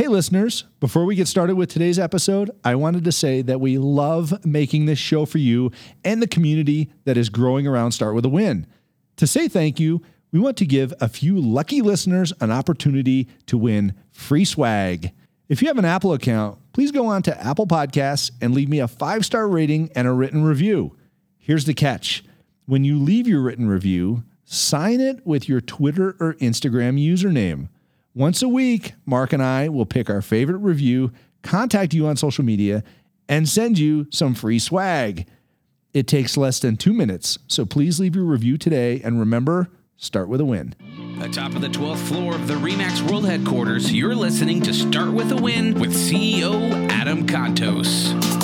Hey, 0.00 0.08
listeners, 0.08 0.64
before 0.80 1.04
we 1.04 1.14
get 1.14 1.28
started 1.28 1.56
with 1.56 1.68
today's 1.68 1.98
episode, 1.98 2.50
I 2.64 2.74
wanted 2.74 3.04
to 3.04 3.12
say 3.12 3.42
that 3.42 3.60
we 3.60 3.76
love 3.76 4.46
making 4.46 4.86
this 4.86 4.98
show 4.98 5.26
for 5.26 5.36
you 5.36 5.72
and 6.02 6.22
the 6.22 6.26
community 6.26 6.90
that 7.04 7.18
is 7.18 7.28
growing 7.28 7.66
around 7.66 7.92
Start 7.92 8.14
With 8.14 8.24
a 8.24 8.30
Win. 8.30 8.66
To 9.16 9.26
say 9.26 9.46
thank 9.46 9.78
you, 9.78 10.00
we 10.32 10.40
want 10.40 10.56
to 10.56 10.64
give 10.64 10.94
a 11.02 11.08
few 11.10 11.38
lucky 11.38 11.82
listeners 11.82 12.32
an 12.40 12.50
opportunity 12.50 13.28
to 13.44 13.58
win 13.58 13.92
free 14.10 14.46
swag. 14.46 15.12
If 15.50 15.60
you 15.60 15.68
have 15.68 15.76
an 15.76 15.84
Apple 15.84 16.14
account, 16.14 16.58
please 16.72 16.92
go 16.92 17.04
on 17.04 17.20
to 17.24 17.38
Apple 17.38 17.66
Podcasts 17.66 18.30
and 18.40 18.54
leave 18.54 18.70
me 18.70 18.78
a 18.78 18.88
five 18.88 19.26
star 19.26 19.46
rating 19.46 19.90
and 19.94 20.08
a 20.08 20.12
written 20.12 20.44
review. 20.44 20.96
Here's 21.36 21.66
the 21.66 21.74
catch 21.74 22.24
when 22.64 22.84
you 22.84 22.98
leave 22.98 23.28
your 23.28 23.42
written 23.42 23.68
review, 23.68 24.24
sign 24.46 25.02
it 25.02 25.26
with 25.26 25.46
your 25.46 25.60
Twitter 25.60 26.16
or 26.18 26.36
Instagram 26.40 26.98
username. 26.98 27.68
Once 28.20 28.42
a 28.42 28.48
week, 28.48 28.92
Mark 29.06 29.32
and 29.32 29.42
I 29.42 29.70
will 29.70 29.86
pick 29.86 30.10
our 30.10 30.20
favorite 30.20 30.58
review, 30.58 31.10
contact 31.42 31.94
you 31.94 32.06
on 32.06 32.18
social 32.18 32.44
media, 32.44 32.84
and 33.30 33.48
send 33.48 33.78
you 33.78 34.08
some 34.10 34.34
free 34.34 34.58
swag. 34.58 35.26
It 35.94 36.06
takes 36.06 36.36
less 36.36 36.60
than 36.60 36.76
two 36.76 36.92
minutes, 36.92 37.38
so 37.46 37.64
please 37.64 37.98
leave 37.98 38.14
your 38.14 38.26
review 38.26 38.58
today 38.58 39.00
and 39.02 39.18
remember, 39.18 39.70
start 39.96 40.28
with 40.28 40.42
a 40.42 40.44
win. 40.44 40.74
Atop 41.22 41.54
of 41.54 41.62
the 41.62 41.68
12th 41.68 42.08
floor 42.08 42.34
of 42.34 42.46
the 42.46 42.56
REMAX 42.56 43.08
World 43.08 43.24
Headquarters, 43.24 43.90
you're 43.90 44.14
listening 44.14 44.60
to 44.64 44.74
Start 44.74 45.12
With 45.12 45.32
a 45.32 45.36
Win 45.36 45.80
with 45.80 45.94
CEO 45.94 46.90
Adam 46.90 47.26
Contos. 47.26 48.39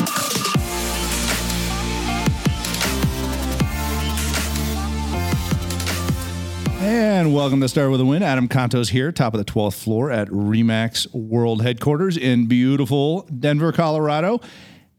And 6.87 7.35
welcome 7.35 7.61
to 7.63 7.69
Start 7.69 7.91
with 7.91 8.01
a 8.01 8.05
Win. 8.05 8.23
Adam 8.23 8.47
Contos 8.47 8.91
here, 8.91 9.11
top 9.11 9.35
of 9.35 9.45
the 9.45 9.53
12th 9.53 9.75
floor 9.75 10.13
at 10.13 10.29
REMAX 10.29 11.13
World 11.13 11.63
Headquarters 11.63 12.17
in 12.17 12.47
beautiful 12.47 13.23
Denver, 13.23 13.73
Colorado. 13.73 14.41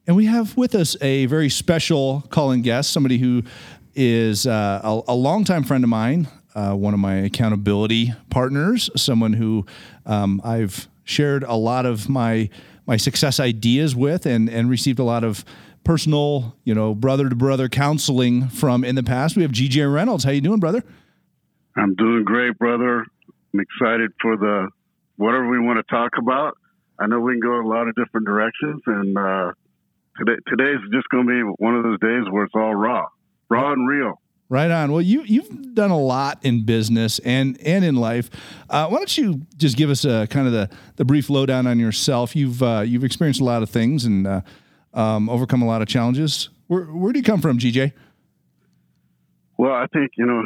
And 0.06 0.18
we 0.18 0.26
have 0.26 0.58
with 0.58 0.76
us 0.76 1.02
a 1.02 1.28
very 1.28 1.48
special 1.48 2.26
calling 2.28 2.62
guest, 2.62 2.92
somebody 2.92 3.20
who 3.20 3.44
is 3.96 4.46
uh, 4.46 4.82
a, 4.84 5.02
a 5.08 5.16
longtime 5.16 5.64
friend 5.64 5.82
of 5.86 5.90
mine, 5.90 6.28
uh, 6.56 6.74
one 6.74 6.94
of 6.94 7.00
my 7.00 7.16
accountability 7.16 8.14
partners, 8.30 8.90
someone 8.98 9.32
who 9.32 9.66
um, 10.06 10.42
I've 10.44 10.90
shared 11.06 11.44
a 11.44 11.56
lot 11.56 11.86
of 11.86 12.10
my 12.10 12.50
my 12.86 12.98
success 12.98 13.40
ideas 13.40 13.96
with 13.96 14.26
and 14.26 14.50
and 14.50 14.70
received 14.70 15.00
a 15.00 15.06
lot 15.06 15.24
of 15.24 15.46
personal, 15.86 16.58
you 16.66 16.76
know, 16.76 16.94
brother 16.94 17.30
to 17.30 17.36
brother 17.36 17.70
counseling 17.70 18.50
from 18.50 18.84
in 18.84 18.96
the 18.96 19.04
past. 19.04 19.38
We 19.38 19.44
have 19.44 19.54
GJ 19.54 19.90
Reynolds. 19.94 20.26
How 20.26 20.32
you 20.32 20.42
doing, 20.42 20.60
brother? 20.60 20.84
I'm 21.78 21.94
doing 21.96 22.24
great, 22.24 22.58
brother. 22.58 23.06
I'm 23.54 23.60
excited 23.60 24.12
for 24.22 24.36
the 24.36 24.70
whatever 25.18 25.48
we 25.48 25.60
want 25.60 25.78
to 25.78 25.96
talk 25.96 26.12
about. 26.20 26.58
I 27.00 27.06
know 27.06 27.20
we 27.20 27.34
can 27.34 27.42
go 27.42 27.62
a 27.62 27.68
lot 27.68 27.88
of 27.88 27.96
different 27.96 28.26
directions, 28.26 28.82
and 28.88 29.18
uh, 29.18 29.52
today 30.18 30.40
today's 30.48 30.80
just 30.92 31.08
going 31.10 31.28
to 31.28 31.32
be 31.32 31.42
one 31.64 31.76
of 31.76 31.84
those 31.84 32.00
days 32.00 32.24
where 32.32 32.46
it's 32.46 32.56
all 32.56 32.74
raw, 32.74 33.06
raw 33.50 33.72
and 33.74 33.88
real. 33.88 34.20
Right 34.50 34.72
on. 34.72 34.92
Well, 34.92 35.02
you 35.02 35.24
you've 35.24 35.76
done 35.76 35.92
a 35.92 36.00
lot 36.00 36.40
in 36.44 36.64
business 36.64 37.20
and 37.20 37.60
and 37.62 37.86
in 37.86 37.96
life. 37.96 38.30
Uh, 38.70 38.88
why 38.88 38.98
don't 38.98 39.18
you 39.18 39.42
just 39.58 39.78
give 39.78 39.90
us 39.90 40.04
a 40.04 40.26
kind 40.28 40.48
of 40.48 40.54
the 40.54 40.70
the 40.96 41.06
brief 41.06 41.30
lowdown 41.30 41.68
on 41.68 41.80
yourself? 41.80 42.36
You've 42.36 42.64
uh, 42.64 42.84
you've 42.88 43.04
experienced 43.04 43.42
a 43.42 43.44
lot 43.44 43.62
of 43.62 43.70
things 43.70 44.06
and 44.06 44.26
uh, 44.26 44.42
um, 44.94 45.30
overcome 45.30 45.62
a 45.62 45.68
lot 45.68 45.82
of 45.82 45.88
challenges. 45.88 46.50
Where 46.68 46.86
where 46.86 47.14
do 47.14 47.20
you 47.20 47.24
come 47.24 47.42
from, 47.42 47.60
GJ? 47.60 47.92
Well, 49.58 49.74
I 49.74 49.88
think, 49.88 50.12
you 50.18 50.26
know, 50.26 50.44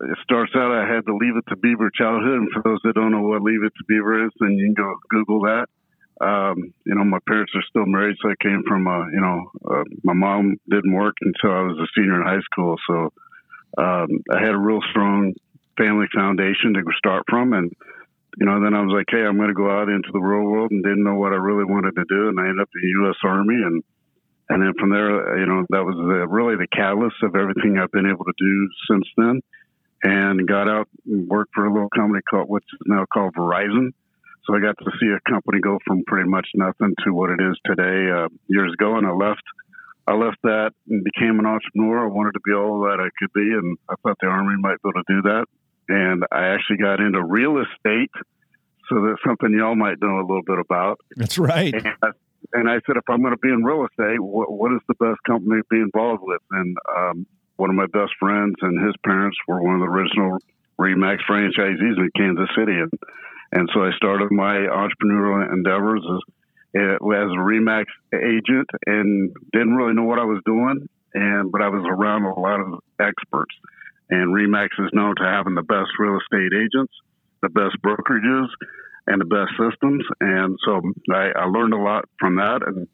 it 0.00 0.18
starts 0.22 0.52
out, 0.56 0.72
I 0.72 0.88
had 0.88 1.04
the 1.04 1.12
Leave 1.12 1.36
It 1.36 1.44
to 1.50 1.56
Beaver 1.56 1.90
childhood. 1.94 2.40
And 2.40 2.48
for 2.52 2.62
those 2.64 2.80
that 2.84 2.94
don't 2.94 3.12
know 3.12 3.20
what 3.20 3.42
Leave 3.42 3.62
It 3.62 3.72
to 3.76 3.84
Beaver 3.86 4.26
is, 4.26 4.32
then 4.40 4.52
you 4.52 4.72
can 4.72 4.74
go 4.74 4.96
Google 5.10 5.42
that. 5.42 5.68
Um, 6.18 6.72
you 6.86 6.94
know, 6.94 7.04
my 7.04 7.18
parents 7.28 7.52
are 7.54 7.64
still 7.68 7.84
married, 7.84 8.16
so 8.22 8.30
I 8.30 8.34
came 8.40 8.62
from, 8.66 8.88
uh, 8.88 9.06
you 9.08 9.20
know, 9.20 9.50
uh, 9.70 9.84
my 10.02 10.14
mom 10.14 10.56
didn't 10.70 10.94
work 10.94 11.16
until 11.20 11.50
I 11.54 11.60
was 11.68 11.76
a 11.78 11.86
senior 11.94 12.18
in 12.18 12.26
high 12.26 12.40
school. 12.40 12.76
So 12.88 13.12
um, 13.76 14.24
I 14.32 14.40
had 14.40 14.54
a 14.54 14.58
real 14.58 14.80
strong 14.90 15.34
family 15.76 16.06
foundation 16.14 16.72
to 16.72 16.82
start 16.96 17.24
from. 17.28 17.52
And, 17.52 17.70
you 18.38 18.46
know, 18.46 18.64
then 18.64 18.72
I 18.72 18.80
was 18.80 18.94
like, 18.96 19.06
hey, 19.10 19.26
I'm 19.26 19.36
going 19.36 19.48
to 19.48 19.54
go 19.54 19.70
out 19.70 19.90
into 19.90 20.08
the 20.10 20.20
real 20.20 20.48
world 20.48 20.70
and 20.70 20.82
didn't 20.82 21.04
know 21.04 21.16
what 21.16 21.34
I 21.34 21.36
really 21.36 21.64
wanted 21.64 21.94
to 21.96 22.04
do. 22.08 22.28
And 22.28 22.40
I 22.40 22.48
ended 22.48 22.62
up 22.62 22.70
in 22.74 22.80
the 22.80 23.04
U.S. 23.04 23.16
Army 23.22 23.60
and 23.60 23.84
and 24.48 24.62
then 24.62 24.74
from 24.78 24.90
there, 24.90 25.38
you 25.38 25.46
know, 25.46 25.66
that 25.70 25.84
was 25.84 25.96
the, 25.96 26.26
really 26.28 26.56
the 26.56 26.68
catalyst 26.68 27.16
of 27.22 27.34
everything 27.34 27.78
I've 27.78 27.90
been 27.90 28.06
able 28.06 28.24
to 28.24 28.34
do 28.38 28.68
since 28.90 29.06
then. 29.16 29.40
And 30.02 30.46
got 30.46 30.68
out 30.68 30.88
and 31.06 31.26
worked 31.26 31.52
for 31.54 31.64
a 31.64 31.72
little 31.72 31.88
company 31.88 32.20
called, 32.28 32.48
which 32.48 32.64
is 32.72 32.80
now 32.86 33.06
called 33.12 33.34
Verizon. 33.34 33.90
So 34.44 34.54
I 34.54 34.60
got 34.60 34.76
to 34.78 34.90
see 35.00 35.08
a 35.08 35.18
company 35.28 35.58
go 35.60 35.78
from 35.84 36.04
pretty 36.06 36.28
much 36.28 36.46
nothing 36.54 36.94
to 37.04 37.12
what 37.12 37.30
it 37.30 37.40
is 37.40 37.58
today 37.64 38.10
uh, 38.10 38.28
years 38.46 38.72
ago. 38.74 38.96
And 38.96 39.06
I 39.06 39.10
left, 39.10 39.42
I 40.06 40.14
left 40.14 40.36
that 40.44 40.70
and 40.88 41.02
became 41.02 41.40
an 41.40 41.46
entrepreneur. 41.46 42.04
I 42.04 42.08
wanted 42.08 42.32
to 42.32 42.40
be 42.44 42.52
all 42.52 42.80
that 42.82 43.00
I 43.00 43.08
could 43.18 43.32
be, 43.34 43.50
and 43.50 43.76
I 43.88 43.94
thought 44.02 44.18
the 44.20 44.28
Army 44.28 44.54
might 44.60 44.80
be 44.82 44.90
able 44.90 45.02
to 45.02 45.12
do 45.12 45.22
that. 45.22 45.46
And 45.88 46.24
I 46.30 46.54
actually 46.54 46.76
got 46.76 47.00
into 47.00 47.24
real 47.24 47.58
estate. 47.58 48.12
So 48.88 49.02
that's 49.02 49.22
something 49.26 49.52
y'all 49.52 49.74
might 49.74 50.00
know 50.00 50.20
a 50.20 50.26
little 50.26 50.44
bit 50.46 50.58
about. 50.60 51.00
That's 51.16 51.38
right. 51.38 51.74
And 51.74 51.88
I 52.02 52.10
and 52.52 52.68
I 52.68 52.74
said, 52.86 52.96
if 52.96 53.08
I'm 53.08 53.20
going 53.20 53.34
to 53.34 53.38
be 53.38 53.48
in 53.48 53.64
real 53.64 53.86
estate, 53.86 54.20
what, 54.20 54.50
what 54.50 54.72
is 54.72 54.80
the 54.88 54.94
best 54.94 55.18
company 55.26 55.60
to 55.60 55.66
be 55.70 55.80
involved 55.80 56.22
with? 56.22 56.40
And 56.50 56.76
um, 56.96 57.26
one 57.56 57.70
of 57.70 57.76
my 57.76 57.86
best 57.86 58.12
friends 58.18 58.54
and 58.60 58.84
his 58.84 58.94
parents 59.04 59.36
were 59.48 59.62
one 59.62 59.74
of 59.74 59.80
the 59.80 59.86
original 59.86 60.38
Remax 60.78 61.18
franchisees 61.28 61.96
in 61.96 62.10
Kansas 62.16 62.50
City, 62.56 62.72
and 62.72 62.92
and 63.52 63.68
so 63.72 63.80
I 63.80 63.92
started 63.96 64.30
my 64.30 64.66
entrepreneurial 64.68 65.50
endeavors 65.52 66.02
as 66.04 66.20
as 66.76 67.30
a 67.32 67.40
Remax 67.40 67.86
agent, 68.12 68.68
and 68.84 69.32
didn't 69.52 69.74
really 69.74 69.94
know 69.94 70.04
what 70.04 70.18
I 70.18 70.24
was 70.24 70.42
doing, 70.44 70.86
and 71.14 71.50
but 71.50 71.62
I 71.62 71.68
was 71.68 71.86
around 71.88 72.24
a 72.24 72.38
lot 72.38 72.60
of 72.60 72.80
experts, 73.00 73.54
and 74.10 74.34
Remax 74.34 74.68
is 74.78 74.90
known 74.92 75.14
to 75.16 75.24
having 75.24 75.54
the 75.54 75.62
best 75.62 75.88
real 75.98 76.18
estate 76.20 76.52
agents, 76.52 76.92
the 77.40 77.48
best 77.48 77.76
brokerages, 77.82 78.48
and 79.06 79.20
the 79.20 79.24
best 79.24 79.52
systems. 79.58 80.04
And 80.20 80.58
so 80.64 80.80
I, 81.12 81.30
I 81.36 81.44
learned 81.46 81.74
a 81.74 81.78
lot 81.78 82.08
from 82.18 82.36
that 82.36 82.60
and, 82.66 82.88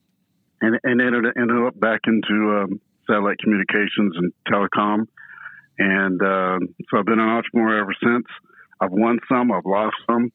and, 0.60 0.78
and 0.82 1.00
ended, 1.00 1.24
ended 1.36 1.66
up 1.66 1.78
back 1.78 2.00
into 2.06 2.62
um, 2.62 2.80
satellite 3.06 3.38
communications 3.38 4.14
and 4.16 4.32
telecom. 4.48 5.06
And 5.78 6.20
uh, 6.22 6.58
so 6.90 6.98
I've 6.98 7.06
been 7.06 7.18
an 7.18 7.28
entrepreneur 7.28 7.80
ever 7.80 7.94
since. 8.02 8.26
I've 8.80 8.92
won 8.92 9.18
some, 9.28 9.50
I've 9.52 9.64
lost 9.64 9.96
some. 10.10 10.32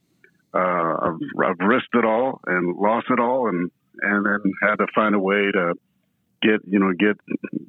Uh, 0.53 0.59
I've, 0.59 1.19
I've 1.45 1.67
risked 1.67 1.93
it 1.93 2.05
all 2.05 2.39
and 2.47 2.75
lost 2.77 3.07
it 3.09 3.19
all, 3.19 3.49
and 3.49 3.69
and 4.01 4.25
then 4.25 4.53
had 4.61 4.77
to 4.77 4.87
find 4.95 5.13
a 5.13 5.19
way 5.19 5.51
to 5.51 5.73
get 6.41 6.61
you 6.65 6.79
know 6.79 6.93
get 6.97 7.17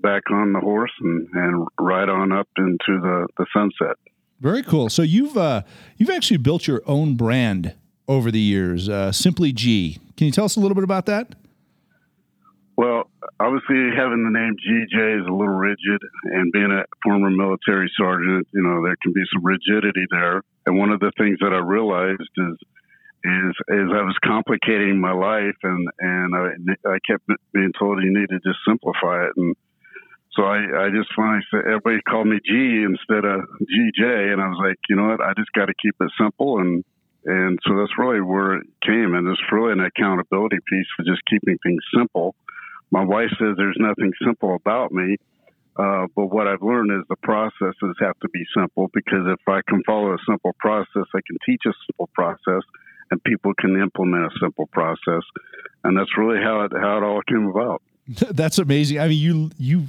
back 0.00 0.30
on 0.30 0.52
the 0.52 0.60
horse 0.60 0.92
and, 1.00 1.28
and 1.32 1.66
ride 1.78 2.08
on 2.08 2.32
up 2.32 2.48
into 2.56 2.78
the, 3.00 3.26
the 3.36 3.46
sunset. 3.52 3.96
Very 4.40 4.62
cool. 4.62 4.88
So 4.88 5.02
you've 5.02 5.36
uh, 5.36 5.62
you've 5.96 6.10
actually 6.10 6.36
built 6.38 6.66
your 6.66 6.82
own 6.86 7.16
brand 7.16 7.74
over 8.08 8.30
the 8.30 8.40
years, 8.40 8.88
uh, 8.88 9.12
Simply 9.12 9.52
G. 9.52 9.98
Can 10.16 10.26
you 10.26 10.32
tell 10.32 10.46
us 10.46 10.56
a 10.56 10.60
little 10.60 10.74
bit 10.74 10.84
about 10.84 11.06
that? 11.06 11.34
Well, 12.76 13.10
obviously, 13.40 13.90
having 13.96 14.22
the 14.22 14.30
name 14.30 14.54
GJ 14.54 15.20
is 15.20 15.26
a 15.26 15.32
little 15.32 15.54
rigid, 15.54 16.00
and 16.24 16.52
being 16.52 16.70
a 16.70 16.84
former 17.02 17.28
military 17.28 17.90
sergeant, 17.98 18.46
you 18.54 18.62
know, 18.62 18.82
there 18.82 18.96
can 19.02 19.12
be 19.12 19.24
some 19.34 19.44
rigidity 19.44 20.06
there. 20.10 20.42
And 20.64 20.78
one 20.78 20.90
of 20.90 21.00
the 21.00 21.12
things 21.18 21.38
that 21.40 21.52
I 21.52 21.58
realized 21.58 22.22
is 22.22 22.56
is 23.24 23.54
is 23.68 23.88
I 23.90 24.06
was 24.06 24.16
complicating 24.24 25.00
my 25.00 25.12
life, 25.12 25.58
and 25.64 25.88
and 25.98 26.34
I, 26.36 26.94
I 26.94 26.98
kept 27.04 27.26
being 27.52 27.72
told 27.78 28.02
you 28.02 28.14
need 28.14 28.30
to 28.30 28.38
just 28.38 28.62
simplify 28.66 29.26
it, 29.26 29.32
and 29.36 29.56
so 30.38 30.44
I, 30.44 30.86
I 30.86 30.90
just 30.94 31.10
finally 31.16 31.42
said 31.50 31.66
everybody 31.66 31.98
called 32.08 32.28
me 32.28 32.38
G 32.46 32.86
instead 32.86 33.24
of 33.26 33.42
GJ, 33.58 34.32
and 34.32 34.40
I 34.40 34.46
was 34.46 34.58
like, 34.62 34.78
you 34.88 34.94
know 34.94 35.08
what, 35.08 35.20
I 35.20 35.34
just 35.36 35.50
got 35.52 35.66
to 35.66 35.74
keep 35.82 35.96
it 35.98 36.12
simple, 36.16 36.58
and 36.58 36.84
and 37.28 37.58
so 37.66 37.76
that's 37.76 37.92
really 37.98 38.22
where 38.22 38.54
it 38.54 38.66
came. 38.82 39.14
And 39.14 39.28
it's 39.28 39.52
really 39.52 39.72
an 39.72 39.80
accountability 39.80 40.56
piece 40.66 40.86
for 40.96 41.04
just 41.04 41.20
keeping 41.28 41.58
things 41.62 41.82
simple. 41.94 42.34
My 42.90 43.04
wife 43.04 43.28
says 43.38 43.54
there's 43.58 43.76
nothing 43.78 44.12
simple 44.24 44.54
about 44.54 44.92
me. 44.92 45.16
Uh, 45.76 46.06
but 46.16 46.26
what 46.26 46.48
I've 46.48 46.62
learned 46.62 46.90
is 46.90 47.06
the 47.08 47.16
processes 47.22 47.94
have 48.00 48.18
to 48.20 48.28
be 48.30 48.44
simple 48.56 48.88
because 48.94 49.26
if 49.26 49.46
I 49.46 49.60
can 49.68 49.82
follow 49.84 50.14
a 50.14 50.18
simple 50.26 50.54
process, 50.58 51.04
I 51.14 51.20
can 51.26 51.36
teach 51.44 51.60
a 51.66 51.72
simple 51.86 52.08
process 52.14 52.62
and 53.10 53.22
people 53.24 53.52
can 53.60 53.80
implement 53.80 54.24
a 54.24 54.38
simple 54.40 54.66
process. 54.68 55.22
And 55.84 55.96
that's 55.96 56.16
really 56.16 56.42
how 56.42 56.62
it, 56.62 56.72
how 56.74 56.96
it 56.96 57.04
all 57.04 57.20
came 57.28 57.46
about. 57.46 57.82
That's 58.34 58.58
amazing. 58.58 58.98
I 58.98 59.08
mean, 59.08 59.18
you, 59.18 59.50
you, 59.58 59.84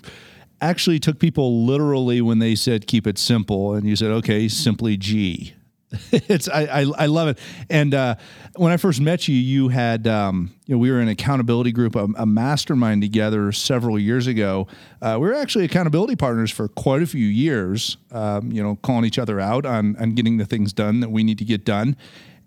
actually 0.62 1.00
took 1.00 1.20
people 1.20 1.66
literally 1.66 2.20
when 2.20 2.40
they 2.40 2.54
said 2.54 2.86
keep 2.86 3.08
it 3.08 3.18
simple 3.18 3.74
and 3.74 3.88
you 3.88 3.96
said 3.96 4.12
okay 4.12 4.46
simply 4.50 4.98
g 4.98 5.54
it's 6.12 6.48
I, 6.48 6.66
I, 6.66 6.86
I 6.98 7.06
love 7.08 7.30
it. 7.30 7.40
And 7.70 7.94
uh, 7.94 8.16
when 8.56 8.72
I 8.72 8.78
first 8.78 9.02
met 9.02 9.28
you, 9.28 9.36
you 9.36 9.70
had 9.70 10.08
um, 10.08 10.54
you 10.66 10.76
know 10.76 10.80
we 10.80 10.92
were 10.92 11.00
an 11.00 11.08
accountability 11.08 11.72
group, 11.72 11.96
a, 11.96 12.08
a 12.18 12.26
mastermind 12.26 13.02
together 13.02 13.52
several 13.52 13.98
years 13.98 14.28
ago. 14.28 14.68
Uh, 15.02 15.18
we 15.20 15.28
were 15.28 15.34
actually 15.34 15.66
accountability 15.66 16.16
partners 16.16 16.52
for 16.52 16.68
quite 16.68 17.02
a 17.02 17.08
few 17.08 17.26
years. 17.26 17.98
Um, 18.12 18.52
you 18.52 18.62
know, 18.62 18.76
calling 18.78 19.06
each 19.06 19.18
other 19.18 19.40
out 19.40 19.66
on 19.66 19.96
on 19.98 20.12
getting 20.12 20.38
the 20.38 20.46
things 20.46 20.74
done 20.74 21.00
that 21.00 21.10
we 21.10 21.24
need 21.24 21.40
to 21.40 21.46
get 21.46 21.66
done. 21.66 21.96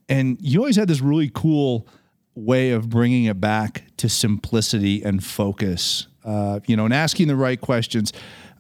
And 0.09 0.39
you 0.41 0.61
always 0.61 0.77
had 0.77 0.89
this 0.89 1.01
really 1.01 1.31
cool 1.33 1.89
way 2.35 2.71
of 2.71 2.89
bringing 2.89 3.25
it 3.25 3.41
back 3.41 3.85
to 3.99 4.09
simplicity 4.09 5.03
and 5.03 5.23
focus. 5.25 6.07
Uh, 6.25 6.61
you 6.67 6.77
know, 6.77 6.85
and 6.85 6.95
asking 6.95 7.27
the 7.27 7.37
right 7.37 7.61
questions. 7.61 8.13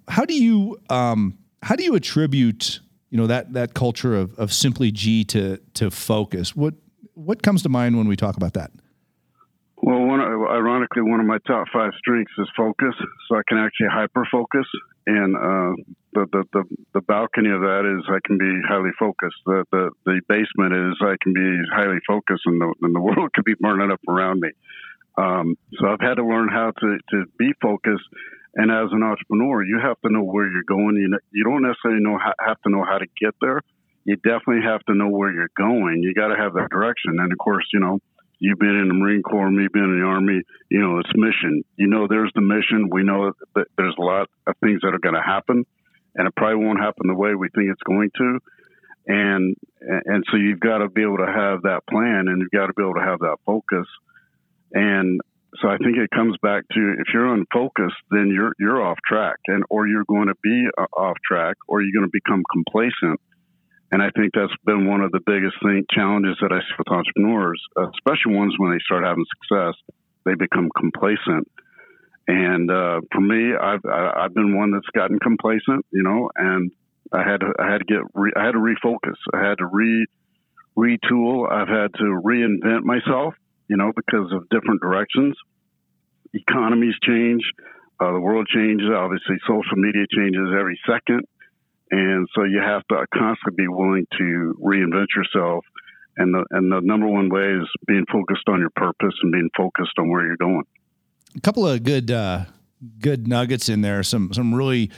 How 0.08 0.24
do 0.24 0.34
you 0.34 0.80
um, 0.90 1.38
how 1.62 1.76
do 1.76 1.84
you 1.84 1.94
attribute 1.94 2.80
you 3.12 3.18
know 3.18 3.26
that 3.26 3.52
that 3.52 3.74
culture 3.74 4.16
of 4.16 4.34
of 4.38 4.52
simply 4.52 4.90
G 4.90 5.22
to 5.24 5.58
to 5.74 5.90
focus? 5.90 6.56
What 6.56 6.74
what 7.12 7.42
comes 7.42 7.62
to 7.62 7.68
mind 7.68 7.98
when 7.98 8.08
we 8.08 8.16
talk 8.16 8.38
about 8.38 8.54
that? 8.54 8.72
Well, 9.76 10.00
one, 10.00 10.20
ironically, 10.20 11.02
one 11.02 11.20
of 11.20 11.26
my 11.26 11.36
top 11.46 11.66
five 11.72 11.90
strengths 11.98 12.32
is 12.38 12.48
focus, 12.56 12.94
so 13.28 13.36
I 13.36 13.42
can 13.46 13.58
actually 13.58 13.88
hyper 13.92 14.26
focus. 14.32 14.64
And 15.06 15.36
uh, 15.36 15.74
the, 16.14 16.26
the, 16.32 16.44
the 16.52 16.64
the 16.94 17.00
balcony 17.02 17.50
of 17.50 17.60
that 17.60 17.84
is 17.84 18.08
I 18.08 18.20
can 18.26 18.38
be 18.38 18.60
highly 18.66 18.92
focused. 18.98 19.36
The 19.44 19.64
the, 19.70 19.90
the 20.06 20.20
basement 20.26 20.72
is 20.72 20.96
I 21.02 21.16
can 21.22 21.34
be 21.34 21.60
highly 21.70 21.98
focused, 22.06 22.44
and 22.46 22.62
the, 22.62 22.72
and 22.80 22.94
the 22.94 23.00
world 23.08 23.30
could 23.34 23.44
be 23.44 23.56
burning 23.60 23.90
up 23.92 24.00
around 24.08 24.40
me. 24.40 24.48
Um, 25.18 25.58
so 25.78 25.86
I've 25.86 26.00
had 26.00 26.14
to 26.14 26.24
learn 26.24 26.48
how 26.48 26.70
to 26.70 26.98
to 27.10 27.24
be 27.38 27.52
focused. 27.60 28.08
And 28.54 28.70
as 28.70 28.92
an 28.92 29.02
entrepreneur, 29.02 29.64
you 29.64 29.80
have 29.82 30.00
to 30.04 30.12
know 30.12 30.22
where 30.22 30.50
you're 30.50 30.68
going. 30.68 30.96
You 30.96 31.08
know, 31.08 31.18
you 31.32 31.44
don't 31.44 31.62
necessarily 31.62 32.02
know 32.02 32.18
how, 32.18 32.34
have 32.38 32.60
to 32.62 32.70
know 32.70 32.84
how 32.84 32.98
to 32.98 33.06
get 33.20 33.34
there. 33.40 33.62
You 34.04 34.16
definitely 34.16 34.62
have 34.64 34.82
to 34.86 34.94
know 34.94 35.08
where 35.08 35.32
you're 35.32 35.52
going. 35.56 36.02
You 36.02 36.12
got 36.12 36.28
to 36.28 36.36
have 36.36 36.54
that 36.54 36.70
direction. 36.70 37.16
And 37.18 37.32
of 37.32 37.38
course, 37.38 37.64
you 37.72 37.80
know, 37.80 38.00
you've 38.40 38.58
been 38.58 38.76
in 38.76 38.88
the 38.88 38.94
Marine 38.94 39.22
Corps, 39.22 39.50
me 39.50 39.68
being 39.72 39.84
in 39.84 40.00
the 40.00 40.04
Army, 40.04 40.42
you 40.68 40.80
know, 40.80 40.98
it's 40.98 41.12
mission. 41.14 41.62
You 41.76 41.86
know, 41.86 42.08
there's 42.08 42.32
the 42.34 42.42
mission. 42.42 42.90
We 42.90 43.04
know 43.04 43.32
that 43.54 43.66
there's 43.78 43.94
a 43.98 44.02
lot 44.02 44.28
of 44.46 44.56
things 44.58 44.80
that 44.82 44.92
are 44.94 44.98
going 44.98 45.14
to 45.14 45.22
happen, 45.22 45.64
and 46.16 46.26
it 46.26 46.34
probably 46.34 46.64
won't 46.64 46.80
happen 46.80 47.06
the 47.06 47.14
way 47.14 47.34
we 47.34 47.48
think 47.54 47.70
it's 47.70 47.82
going 47.82 48.10
to. 48.16 48.38
And 49.06 49.56
and 49.80 50.24
so 50.30 50.36
you've 50.36 50.60
got 50.60 50.78
to 50.78 50.88
be 50.88 51.02
able 51.02 51.18
to 51.18 51.32
have 51.32 51.62
that 51.62 51.86
plan, 51.88 52.26
and 52.28 52.40
you've 52.40 52.50
got 52.50 52.66
to 52.66 52.72
be 52.74 52.82
able 52.82 52.94
to 52.94 53.06
have 53.06 53.20
that 53.20 53.38
focus. 53.46 53.86
And 54.72 55.20
so 55.60 55.68
I 55.68 55.76
think 55.78 55.96
it 55.96 56.10
comes 56.10 56.36
back 56.42 56.64
to 56.72 56.94
if 56.98 57.12
you're 57.12 57.32
unfocused, 57.32 57.96
then 58.10 58.28
you're 58.28 58.52
you're 58.58 58.82
off 58.82 58.98
track, 59.06 59.36
and 59.46 59.64
or 59.68 59.86
you're 59.86 60.04
going 60.04 60.28
to 60.28 60.34
be 60.42 60.66
uh, 60.78 60.86
off 60.96 61.16
track, 61.26 61.56
or 61.68 61.82
you're 61.82 61.92
going 61.92 62.10
to 62.10 62.12
become 62.12 62.42
complacent 62.50 63.20
and 63.92 64.02
I 64.02 64.08
think 64.16 64.32
that's 64.34 64.52
been 64.64 64.88
one 64.88 65.02
of 65.02 65.12
the 65.12 65.20
biggest 65.26 65.56
thing, 65.62 65.84
challenges 65.90 66.38
that 66.40 66.50
I 66.50 66.60
see 66.60 66.74
with 66.78 66.90
entrepreneurs, 66.90 67.62
especially 67.76 68.34
ones 68.34 68.54
when 68.56 68.72
they 68.72 68.80
start 68.82 69.04
having 69.04 69.26
success, 69.36 69.74
they 70.24 70.34
become 70.34 70.70
complacent. 70.74 71.46
And 72.26 72.70
uh, 72.70 73.02
for 73.12 73.20
me, 73.20 73.52
I've 73.54 73.84
I've 73.84 74.32
been 74.32 74.56
one 74.56 74.72
that's 74.72 74.88
gotten 74.94 75.18
complacent, 75.18 75.84
you 75.92 76.02
know, 76.02 76.30
and 76.34 76.70
I 77.12 77.22
had 77.22 77.40
to 77.40 77.52
I 77.58 77.70
had 77.70 77.78
to 77.78 77.84
get 77.84 78.00
re, 78.14 78.32
I 78.34 78.46
had 78.46 78.52
to 78.52 78.58
refocus. 78.58 79.18
I 79.34 79.46
had 79.46 79.58
to 79.58 79.66
re 79.66 80.06
retool. 80.78 81.52
I've 81.52 81.68
had 81.68 81.92
to 81.98 82.04
reinvent 82.24 82.84
myself, 82.84 83.34
you 83.68 83.76
know, 83.76 83.92
because 83.94 84.32
of 84.32 84.48
different 84.50 84.80
directions. 84.80 85.36
Economies 86.34 86.94
change, 87.02 87.42
uh, 88.00 88.12
the 88.12 88.20
world 88.20 88.48
changes. 88.48 88.88
Obviously, 88.94 89.36
social 89.46 89.76
media 89.76 90.06
changes 90.16 90.48
every 90.58 90.78
second. 90.86 91.22
And 91.90 92.26
so 92.34 92.44
you 92.44 92.60
have 92.64 92.82
to 92.88 93.06
constantly 93.14 93.64
be 93.64 93.68
willing 93.68 94.06
to 94.18 94.54
reinvent 94.62 95.08
yourself. 95.14 95.64
And 96.16 96.34
the, 96.34 96.44
and 96.50 96.72
the 96.72 96.80
number 96.80 97.06
one 97.06 97.28
way 97.28 97.52
is 97.60 97.68
being 97.86 98.06
focused 98.10 98.48
on 98.48 98.60
your 98.60 98.70
purpose 98.76 99.14
and 99.22 99.30
being 99.30 99.50
focused 99.56 99.92
on 99.98 100.10
where 100.10 100.26
you're 100.26 100.36
going. 100.38 100.64
A 101.36 101.40
couple 101.40 101.66
of 101.66 101.82
good, 101.82 102.10
uh, 102.10 102.44
good 102.98 103.28
nuggets 103.28 103.68
in 103.68 103.82
there. 103.82 104.02
Some, 104.02 104.32
some 104.32 104.54
really, 104.54 104.90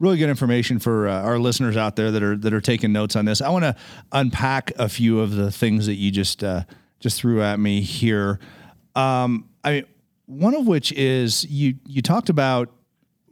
really 0.00 0.18
good 0.18 0.28
information 0.28 0.80
for 0.80 1.08
uh, 1.08 1.22
our 1.22 1.38
listeners 1.38 1.76
out 1.76 1.94
there 1.94 2.10
that 2.10 2.22
are, 2.22 2.36
that 2.36 2.52
are 2.52 2.60
taking 2.60 2.92
notes 2.92 3.14
on 3.14 3.24
this. 3.24 3.40
I 3.40 3.50
want 3.50 3.64
to 3.64 3.76
unpack 4.10 4.72
a 4.78 4.88
few 4.88 5.20
of 5.20 5.36
the 5.36 5.52
things 5.52 5.86
that 5.86 5.94
you 5.94 6.10
just, 6.10 6.42
uh, 6.42 6.64
just 7.02 7.20
threw 7.20 7.42
at 7.42 7.58
me 7.58 7.82
here. 7.82 8.38
Um, 8.94 9.48
I 9.64 9.84
one 10.26 10.54
of 10.54 10.66
which 10.66 10.92
is 10.92 11.44
you, 11.44 11.74
you 11.86 12.00
talked 12.00 12.30
about 12.30 12.72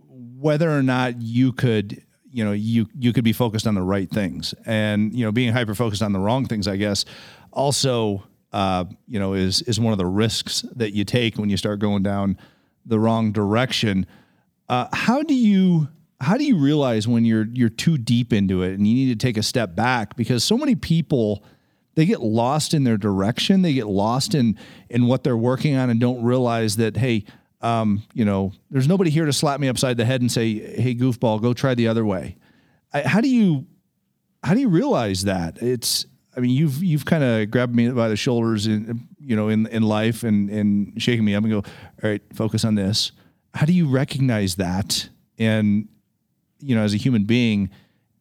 whether 0.08 0.70
or 0.70 0.82
not 0.82 1.22
you 1.22 1.52
could 1.52 2.02
you 2.30 2.44
know 2.44 2.52
you 2.52 2.88
you 2.98 3.12
could 3.12 3.24
be 3.24 3.32
focused 3.32 3.66
on 3.66 3.74
the 3.74 3.82
right 3.82 4.10
things. 4.10 4.54
And 4.66 5.14
you 5.14 5.24
know 5.24 5.32
being 5.32 5.52
hyper 5.52 5.74
focused 5.74 6.02
on 6.02 6.12
the 6.12 6.18
wrong 6.18 6.46
things 6.46 6.68
i 6.68 6.76
guess 6.76 7.04
also 7.52 8.24
uh, 8.52 8.84
you 9.06 9.18
know 9.18 9.34
is 9.34 9.62
is 9.62 9.78
one 9.78 9.92
of 9.92 9.98
the 9.98 10.06
risks 10.06 10.62
that 10.74 10.92
you 10.92 11.04
take 11.04 11.36
when 11.36 11.50
you 11.50 11.56
start 11.56 11.78
going 11.78 12.02
down 12.02 12.36
the 12.84 12.98
wrong 12.98 13.32
direction. 13.32 14.06
Uh, 14.68 14.88
how 14.92 15.22
do 15.22 15.34
you 15.34 15.88
how 16.20 16.36
do 16.36 16.44
you 16.44 16.58
realize 16.58 17.06
when 17.06 17.24
you're 17.24 17.46
you're 17.52 17.68
too 17.68 17.96
deep 17.96 18.32
into 18.32 18.62
it 18.62 18.74
and 18.74 18.86
you 18.86 18.94
need 18.94 19.18
to 19.18 19.26
take 19.26 19.36
a 19.36 19.42
step 19.42 19.74
back? 19.76 20.16
Because 20.16 20.42
so 20.42 20.56
many 20.58 20.74
people 20.74 21.44
they 22.00 22.06
get 22.06 22.22
lost 22.22 22.72
in 22.72 22.84
their 22.84 22.96
direction 22.96 23.62
they 23.62 23.74
get 23.74 23.86
lost 23.86 24.34
in 24.34 24.56
in 24.88 25.06
what 25.06 25.22
they're 25.22 25.36
working 25.36 25.76
on 25.76 25.90
and 25.90 26.00
don't 26.00 26.22
realize 26.22 26.76
that 26.76 26.96
hey 26.96 27.24
um, 27.62 28.02
you 28.14 28.24
know, 28.24 28.52
there's 28.70 28.88
nobody 28.88 29.10
here 29.10 29.26
to 29.26 29.32
slap 29.32 29.60
me 29.60 29.68
upside 29.68 29.96
the 29.96 30.04
head 30.04 30.20
and 30.20 30.32
say, 30.32 30.54
"Hey, 30.80 30.94
goofball, 30.94 31.42
go 31.42 31.52
try 31.52 31.74
the 31.74 31.88
other 31.88 32.04
way." 32.04 32.36
I, 32.92 33.02
how 33.02 33.20
do 33.20 33.28
you 33.28 33.66
how 34.42 34.54
do 34.54 34.60
you 34.60 34.68
realize 34.68 35.24
that? 35.24 35.62
It's 35.62 36.06
I 36.36 36.40
mean, 36.40 36.52
you've 36.52 36.82
you've 36.82 37.04
kind 37.04 37.22
of 37.22 37.50
grabbed 37.50 37.74
me 37.74 37.90
by 37.90 38.08
the 38.08 38.16
shoulders 38.16 38.66
in 38.66 39.06
you 39.18 39.36
know 39.36 39.48
in 39.48 39.66
in 39.66 39.82
life 39.82 40.22
and 40.22 40.48
and 40.48 41.02
shaking 41.02 41.24
me 41.24 41.34
up 41.34 41.44
and 41.44 41.52
go, 41.52 41.58
"All 41.58 42.10
right, 42.10 42.22
focus 42.32 42.64
on 42.64 42.76
this." 42.76 43.12
How 43.52 43.66
do 43.66 43.72
you 43.72 43.88
recognize 43.88 44.54
that 44.54 45.08
and 45.38 45.88
you 46.60 46.74
know 46.74 46.82
as 46.82 46.94
a 46.94 46.98
human 46.98 47.24
being 47.24 47.68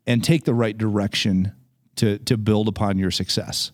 and 0.06 0.24
take 0.24 0.44
the 0.44 0.56
right 0.56 0.78
direction 0.78 1.54
to 2.00 2.18
to 2.20 2.38
build 2.38 2.68
upon 2.68 2.98
your 2.98 3.12
success? 3.12 3.72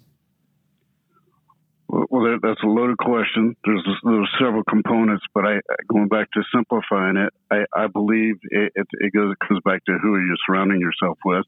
Well, 1.88 2.40
that's 2.42 2.64
a 2.64 2.68
loaded 2.68 2.98
question. 2.98 3.56
There's 3.64 3.86
there's 4.04 4.30
several 4.40 4.64
components, 4.64 5.24
but 5.34 5.46
I 5.46 5.60
going 5.88 6.08
back 6.08 6.32
to 6.32 6.42
simplifying 6.54 7.18
it, 7.18 7.34
I, 7.52 7.84
I 7.84 7.88
believe 7.88 8.36
it, 8.44 8.74
it, 8.76 8.88
it 8.94 9.14
goes 9.14 9.32
it 9.32 9.48
comes 9.48 9.62
back 9.64 9.86
to 9.86 9.98
who 10.02 10.14
are 10.16 10.22
you 10.22 10.36
surrounding 10.46 10.82
yourself 10.82 11.20
with. 11.24 11.46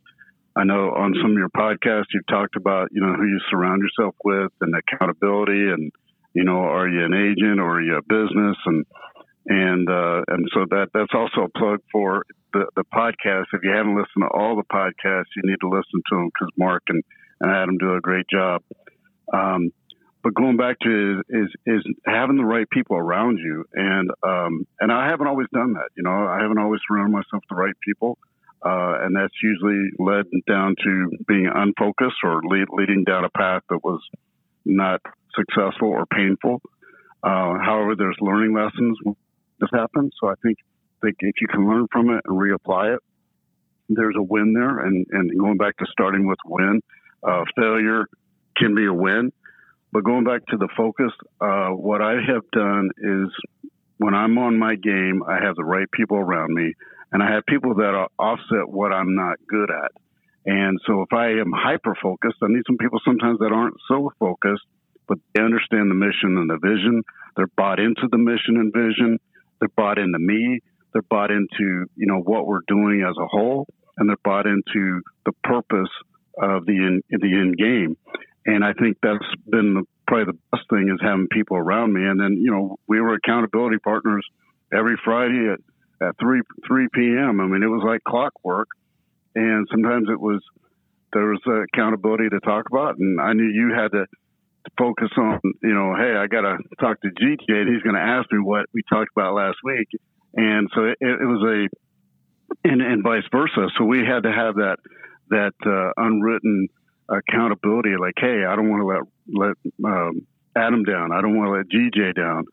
I 0.55 0.63
know 0.63 0.91
on 0.91 1.13
some 1.21 1.31
of 1.31 1.37
your 1.37 1.49
podcasts 1.49 2.13
you've 2.13 2.27
talked 2.27 2.55
about 2.55 2.89
you 2.91 3.01
know 3.01 3.13
who 3.13 3.25
you 3.25 3.39
surround 3.49 3.81
yourself 3.81 4.15
with 4.23 4.51
and 4.61 4.73
accountability, 4.75 5.69
and 5.69 5.91
you 6.33 6.43
know 6.43 6.59
are 6.59 6.87
you 6.87 7.03
an 7.03 7.13
agent 7.13 7.59
or 7.59 7.77
are 7.77 7.81
you 7.81 7.97
a 7.97 8.01
business, 8.03 8.57
and 8.67 8.85
and 9.47 9.89
uh, 9.89 10.21
and 10.27 10.47
so 10.53 10.65
that 10.69 10.89
that's 10.93 11.13
also 11.13 11.45
a 11.45 11.57
plug 11.57 11.79
for 11.91 12.25
the 12.53 12.65
the 12.75 12.83
podcast. 12.83 13.45
If 13.53 13.63
you 13.63 13.71
haven't 13.71 13.95
listened 13.95 14.23
to 14.23 14.27
all 14.27 14.55
the 14.55 14.63
podcasts, 14.63 15.35
you 15.35 15.43
need 15.43 15.59
to 15.61 15.69
listen 15.69 16.01
to 16.09 16.15
them 16.15 16.25
because 16.27 16.49
Mark 16.57 16.83
and 16.89 17.03
and 17.39 17.51
Adam 17.51 17.77
do 17.77 17.95
a 17.95 18.01
great 18.01 18.25
job. 18.29 18.61
Um, 19.31 19.71
but 20.23 20.33
going 20.33 20.57
back 20.57 20.77
to 20.79 21.23
is 21.29 21.49
is 21.65 21.83
having 22.05 22.35
the 22.35 22.43
right 22.43 22.69
people 22.69 22.97
around 22.97 23.37
you, 23.37 23.63
and 23.73 24.11
um, 24.21 24.67
and 24.81 24.91
I 24.91 25.09
haven't 25.09 25.27
always 25.27 25.47
done 25.53 25.73
that. 25.73 25.89
You 25.95 26.03
know, 26.03 26.11
I 26.11 26.39
haven't 26.41 26.57
always 26.57 26.81
surrounded 26.87 27.13
myself 27.13 27.43
with 27.43 27.49
the 27.49 27.55
right 27.55 27.75
people, 27.85 28.17
uh, 28.65 28.99
and 29.03 29.15
that's 29.15 29.33
usually 29.41 29.91
led 29.97 30.25
down 30.45 30.75
to 30.83 31.11
being 31.25 31.49
unfocused 31.53 32.17
or 32.23 32.41
lead, 32.43 32.67
leading 32.71 33.05
down 33.05 33.23
a 33.23 33.29
path 33.29 33.61
that 33.69 33.81
was 33.81 34.01
not 34.65 34.99
successful 35.33 35.87
or 35.87 36.05
painful. 36.05 36.61
Uh, 37.23 37.57
however, 37.63 37.95
there's 37.95 38.17
learning 38.19 38.53
lessons 38.53 38.97
that 39.59 39.69
happen. 39.73 40.11
So 40.19 40.29
I 40.29 40.33
think, 40.43 40.57
think 41.01 41.15
if 41.19 41.35
you 41.41 41.47
can 41.47 41.67
learn 41.67 41.87
from 41.91 42.09
it 42.09 42.21
and 42.25 42.37
reapply 42.37 42.95
it, 42.95 42.99
there's 43.89 44.15
a 44.17 44.23
win 44.23 44.53
there. 44.53 44.79
And 44.79 45.05
and 45.11 45.39
going 45.39 45.57
back 45.57 45.77
to 45.77 45.85
starting 45.91 46.27
with 46.27 46.39
win, 46.45 46.81
uh, 47.23 47.43
failure 47.55 48.05
can 48.57 48.75
be 48.75 48.85
a 48.85 48.93
win. 48.93 49.31
But 49.91 50.03
going 50.03 50.25
back 50.25 50.45
to 50.47 50.57
the 50.57 50.67
focus, 50.75 51.11
uh, 51.39 51.69
what 51.69 52.01
I 52.01 52.15
have 52.27 52.43
done 52.51 52.89
is 52.97 53.29
when 53.97 54.13
I'm 54.13 54.37
on 54.37 54.59
my 54.59 54.75
game, 54.75 55.23
I 55.27 55.43
have 55.43 55.55
the 55.55 55.63
right 55.63 55.89
people 55.91 56.17
around 56.17 56.53
me, 56.53 56.73
and 57.11 57.23
I 57.23 57.31
have 57.31 57.45
people 57.45 57.75
that 57.75 58.07
offset 58.19 58.67
what 58.67 58.91
I'm 58.91 59.15
not 59.15 59.37
good 59.47 59.69
at. 59.71 59.91
And 60.45 60.79
so 60.85 61.01
if 61.01 61.13
I 61.13 61.39
am 61.39 61.51
hyper 61.53 61.95
focused, 62.01 62.37
I 62.41 62.47
need 62.47 62.63
some 62.67 62.77
people 62.77 62.99
sometimes 63.03 63.39
that 63.39 63.51
aren't 63.51 63.75
so 63.87 64.11
focused, 64.19 64.63
but 65.07 65.17
they 65.33 65.41
understand 65.41 65.89
the 65.89 65.95
mission 65.95 66.37
and 66.37 66.49
the 66.49 66.57
vision. 66.57 67.03
They're 67.35 67.51
bought 67.55 67.79
into 67.79 68.07
the 68.11 68.17
mission 68.17 68.57
and 68.57 68.73
vision. 68.73 69.19
They're 69.59 69.69
bought 69.75 69.97
into 69.97 70.19
me. 70.19 70.61
They're 70.93 71.01
bought 71.09 71.31
into 71.31 71.85
you 71.95 72.07
know 72.07 72.19
what 72.19 72.47
we're 72.47 72.61
doing 72.67 73.05
as 73.07 73.15
a 73.21 73.27
whole, 73.27 73.67
and 73.97 74.09
they're 74.09 74.17
bought 74.23 74.45
into 74.45 75.01
the 75.25 75.33
purpose 75.43 75.89
of 76.41 76.65
the 76.65 76.73
in, 76.73 77.01
the 77.09 77.33
end 77.33 77.57
game. 77.57 77.97
And 78.45 78.63
I 78.63 78.73
think 78.73 78.97
that's 79.01 79.25
been 79.49 79.73
the, 79.73 79.83
probably 80.07 80.33
the 80.33 80.39
best 80.51 80.69
thing 80.69 80.89
is 80.93 80.99
having 81.01 81.27
people 81.27 81.57
around 81.57 81.93
me. 81.93 82.05
And 82.05 82.19
then, 82.19 82.33
you 82.33 82.51
know, 82.51 82.77
we 82.87 83.01
were 83.01 83.15
accountability 83.15 83.77
partners 83.79 84.25
every 84.73 84.95
Friday 85.03 85.51
at, 85.51 86.07
at 86.07 86.15
3, 86.19 86.41
3 86.65 86.87
p.m. 86.93 87.41
I 87.41 87.47
mean, 87.47 87.61
it 87.61 87.67
was 87.67 87.83
like 87.85 88.03
clockwork. 88.07 88.69
And 89.35 89.67
sometimes 89.69 90.07
it 90.09 90.19
was, 90.19 90.41
there 91.11 91.25
was 91.25 91.41
accountability 91.73 92.29
to 92.29 92.39
talk 92.39 92.65
about. 92.71 92.97
And 92.97 93.19
I 93.19 93.33
knew 93.33 93.43
you 93.43 93.73
had 93.75 93.91
to 93.91 94.05
focus 94.77 95.09
on, 95.17 95.39
you 95.63 95.73
know, 95.73 95.95
hey, 95.95 96.15
I 96.15 96.27
got 96.27 96.41
to 96.41 96.57
talk 96.79 97.01
to 97.01 97.07
GJ 97.09 97.49
and 97.49 97.69
he's 97.73 97.83
going 97.83 97.95
to 97.95 98.01
ask 98.01 98.31
me 98.31 98.39
what 98.39 98.65
we 98.73 98.81
talked 98.89 99.09
about 99.15 99.33
last 99.33 99.57
week. 99.63 99.87
And 100.35 100.69
so 100.75 100.85
it, 100.85 100.97
it 100.99 101.25
was 101.25 101.43
a, 101.43 102.67
and, 102.67 102.81
and 102.81 103.03
vice 103.03 103.23
versa. 103.31 103.67
So 103.77 103.85
we 103.85 103.99
had 103.99 104.23
to 104.23 104.31
have 104.31 104.55
that, 104.55 104.77
that 105.29 105.53
uh, 105.65 105.91
unwritten 105.97 106.67
accountability 107.09 107.95
like 107.97 108.15
hey 108.17 108.43
i 108.45 108.53
don't 108.53 108.69
want 108.69 108.81
to 108.81 108.85
let 108.85 109.01
let 109.29 109.89
um, 109.89 110.27
Adam 110.57 110.83
down. 110.83 111.11
I 111.11 111.21
don't 111.21 111.37
want 111.37 111.47
to 111.47 111.57
let 111.57 111.69
GJ 111.69 112.15
down. 112.15 112.45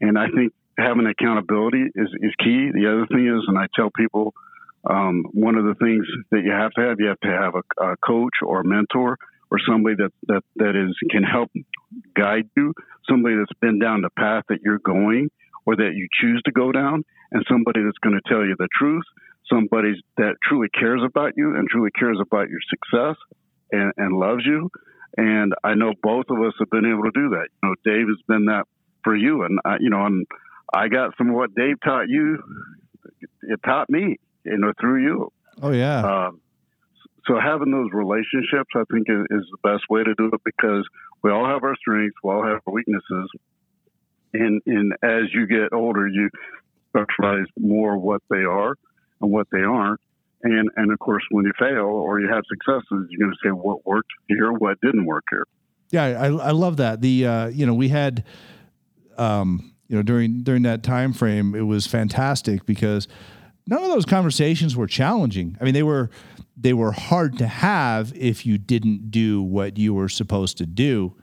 And 0.00 0.18
I 0.18 0.26
think 0.28 0.52
having 0.78 1.06
accountability 1.06 1.84
is, 1.94 2.08
is 2.20 2.32
key. 2.38 2.70
The 2.72 2.86
other 2.92 3.06
thing 3.06 3.26
is, 3.26 3.44
and 3.48 3.58
I 3.58 3.66
tell 3.74 3.90
people, 3.90 4.34
um, 4.88 5.24
one 5.32 5.56
of 5.56 5.64
the 5.64 5.74
things 5.74 6.06
that 6.30 6.42
you 6.44 6.52
have 6.52 6.70
to 6.72 6.80
have, 6.82 7.00
you 7.00 7.06
have 7.08 7.20
to 7.20 7.30
have 7.30 7.54
a, 7.54 7.92
a 7.92 7.96
coach 7.96 8.34
or 8.42 8.60
a 8.60 8.64
mentor 8.64 9.16
or 9.50 9.58
somebody 9.66 9.96
that, 9.96 10.12
that, 10.26 10.42
that 10.56 10.76
is 10.76 10.94
can 11.10 11.22
help 11.22 11.50
guide 12.14 12.48
you, 12.56 12.74
somebody 13.08 13.36
that's 13.36 13.58
been 13.60 13.78
down 13.78 14.02
the 14.02 14.10
path 14.10 14.44
that 14.48 14.60
you're 14.62 14.78
going 14.78 15.30
or 15.64 15.76
that 15.76 15.92
you 15.94 16.08
choose 16.20 16.40
to 16.44 16.52
go 16.52 16.70
down, 16.72 17.04
and 17.32 17.44
somebody 17.50 17.82
that's 17.82 17.98
going 17.98 18.14
to 18.14 18.28
tell 18.28 18.44
you 18.44 18.54
the 18.58 18.68
truth, 18.78 19.02
somebody 19.50 19.94
that 20.16 20.36
truly 20.42 20.68
cares 20.68 21.02
about 21.04 21.32
you 21.36 21.56
and 21.56 21.68
truly 21.68 21.90
cares 21.90 22.18
about 22.20 22.48
your 22.48 22.60
success 22.70 23.16
and, 23.72 23.92
and 23.96 24.16
loves 24.16 24.42
you. 24.44 24.70
And 25.16 25.54
I 25.64 25.74
know 25.74 25.92
both 26.02 26.26
of 26.30 26.38
us 26.38 26.52
have 26.58 26.70
been 26.70 26.86
able 26.86 27.04
to 27.04 27.10
do 27.12 27.30
that. 27.30 27.48
You 27.62 27.68
know, 27.68 27.74
Dave 27.84 28.06
has 28.06 28.18
been 28.28 28.46
that 28.46 28.64
for 29.02 29.16
you, 29.16 29.42
and 29.42 29.58
I, 29.64 29.76
you 29.80 29.90
know, 29.90 30.04
and 30.04 30.26
I 30.72 30.88
got 30.88 31.16
some 31.16 31.30
of 31.30 31.34
what 31.34 31.54
Dave 31.54 31.76
taught 31.84 32.08
you. 32.08 32.38
It 33.42 33.60
taught 33.64 33.88
me, 33.88 34.18
you 34.44 34.58
know, 34.58 34.72
through 34.80 35.02
you. 35.02 35.32
Oh 35.62 35.72
yeah. 35.72 36.00
Um, 36.00 36.40
so 37.26 37.38
having 37.40 37.72
those 37.72 37.90
relationships, 37.92 38.70
I 38.74 38.84
think, 38.92 39.08
is, 39.08 39.26
is, 39.30 39.46
the 39.50 39.58
best 39.62 39.84
way 39.90 40.04
to 40.04 40.14
do 40.14 40.30
it 40.32 40.40
because 40.44 40.86
we 41.22 41.30
all 41.30 41.46
have 41.46 41.64
our 41.64 41.74
strengths, 41.76 42.16
we 42.22 42.30
all 42.30 42.44
have 42.44 42.60
our 42.66 42.72
weaknesses, 42.72 43.30
and 44.32 44.62
and 44.66 44.92
as 45.02 45.32
you 45.32 45.46
get 45.46 45.72
older, 45.72 46.06
you 46.06 46.30
specialize 46.90 47.46
more 47.58 47.98
what 47.98 48.22
they 48.30 48.44
are 48.44 48.76
and 49.20 49.30
what 49.30 49.48
they 49.50 49.62
aren't. 49.62 50.00
And 50.42 50.70
and 50.76 50.92
of 50.92 50.98
course, 50.98 51.24
when 51.30 51.44
you 51.44 51.52
fail 51.58 51.86
or 51.86 52.20
you 52.20 52.28
have 52.28 52.44
successes, 52.48 53.08
you're 53.10 53.26
going 53.26 53.32
to 53.32 53.48
say 53.48 53.50
what 53.50 53.84
worked 53.86 54.10
here, 54.28 54.52
what 54.52 54.80
didn't 54.80 55.06
work 55.06 55.24
here. 55.30 55.46
Yeah, 55.90 56.04
I, 56.04 56.26
I 56.26 56.50
love 56.50 56.76
that. 56.78 57.00
The 57.00 57.26
uh, 57.26 57.46
you 57.48 57.66
know 57.66 57.74
we 57.74 57.88
had, 57.88 58.24
um, 59.18 59.74
you 59.88 59.96
know 59.96 60.02
during 60.02 60.42
during 60.42 60.62
that 60.62 60.82
time 60.82 61.12
frame, 61.12 61.54
it 61.54 61.62
was 61.62 61.86
fantastic 61.86 62.66
because 62.66 63.08
none 63.66 63.82
of 63.82 63.88
those 63.88 64.04
conversations 64.04 64.76
were 64.76 64.86
challenging. 64.86 65.56
I 65.60 65.64
mean, 65.64 65.74
they 65.74 65.82
were 65.82 66.10
they 66.56 66.72
were 66.72 66.92
hard 66.92 67.38
to 67.38 67.46
have 67.46 68.12
if 68.16 68.46
you 68.46 68.58
didn't 68.58 69.10
do 69.10 69.42
what 69.42 69.76
you 69.76 69.92
were 69.92 70.08
supposed 70.08 70.56
to 70.58 70.66
do, 70.66 71.14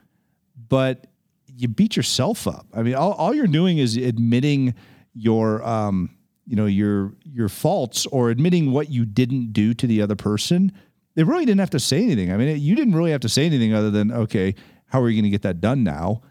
but 0.68 1.06
you 1.46 1.68
beat 1.68 1.96
yourself 1.96 2.46
up. 2.46 2.66
I 2.72 2.82
mean, 2.82 2.94
all, 2.94 3.12
all 3.12 3.34
you're 3.34 3.46
doing 3.46 3.78
is 3.78 3.96
admitting 3.96 4.74
your 5.14 5.64
um, 5.66 6.10
you 6.46 6.56
know 6.56 6.66
your 6.66 7.14
your 7.24 7.48
faults 7.48 8.06
or 8.06 8.30
admitting 8.30 8.72
what 8.72 8.90
you 8.90 9.04
didn't 9.04 9.52
do 9.52 9.74
to 9.74 9.86
the 9.86 10.02
other 10.02 10.16
person. 10.16 10.72
They 11.14 11.22
really 11.22 11.44
didn't 11.44 11.60
have 11.60 11.70
to 11.70 11.80
say 11.80 12.02
anything. 12.02 12.32
I 12.32 12.36
mean, 12.36 12.58
you 12.60 12.74
didn't 12.74 12.96
really 12.96 13.12
have 13.12 13.20
to 13.20 13.28
say 13.28 13.46
anything 13.46 13.72
other 13.72 13.88
than, 13.88 14.10
okay, 14.10 14.56
how 14.86 15.00
are 15.00 15.08
you 15.08 15.14
going 15.14 15.30
to 15.30 15.30
get 15.30 15.42
that 15.42 15.60
done 15.60 15.84
now? 15.84 16.22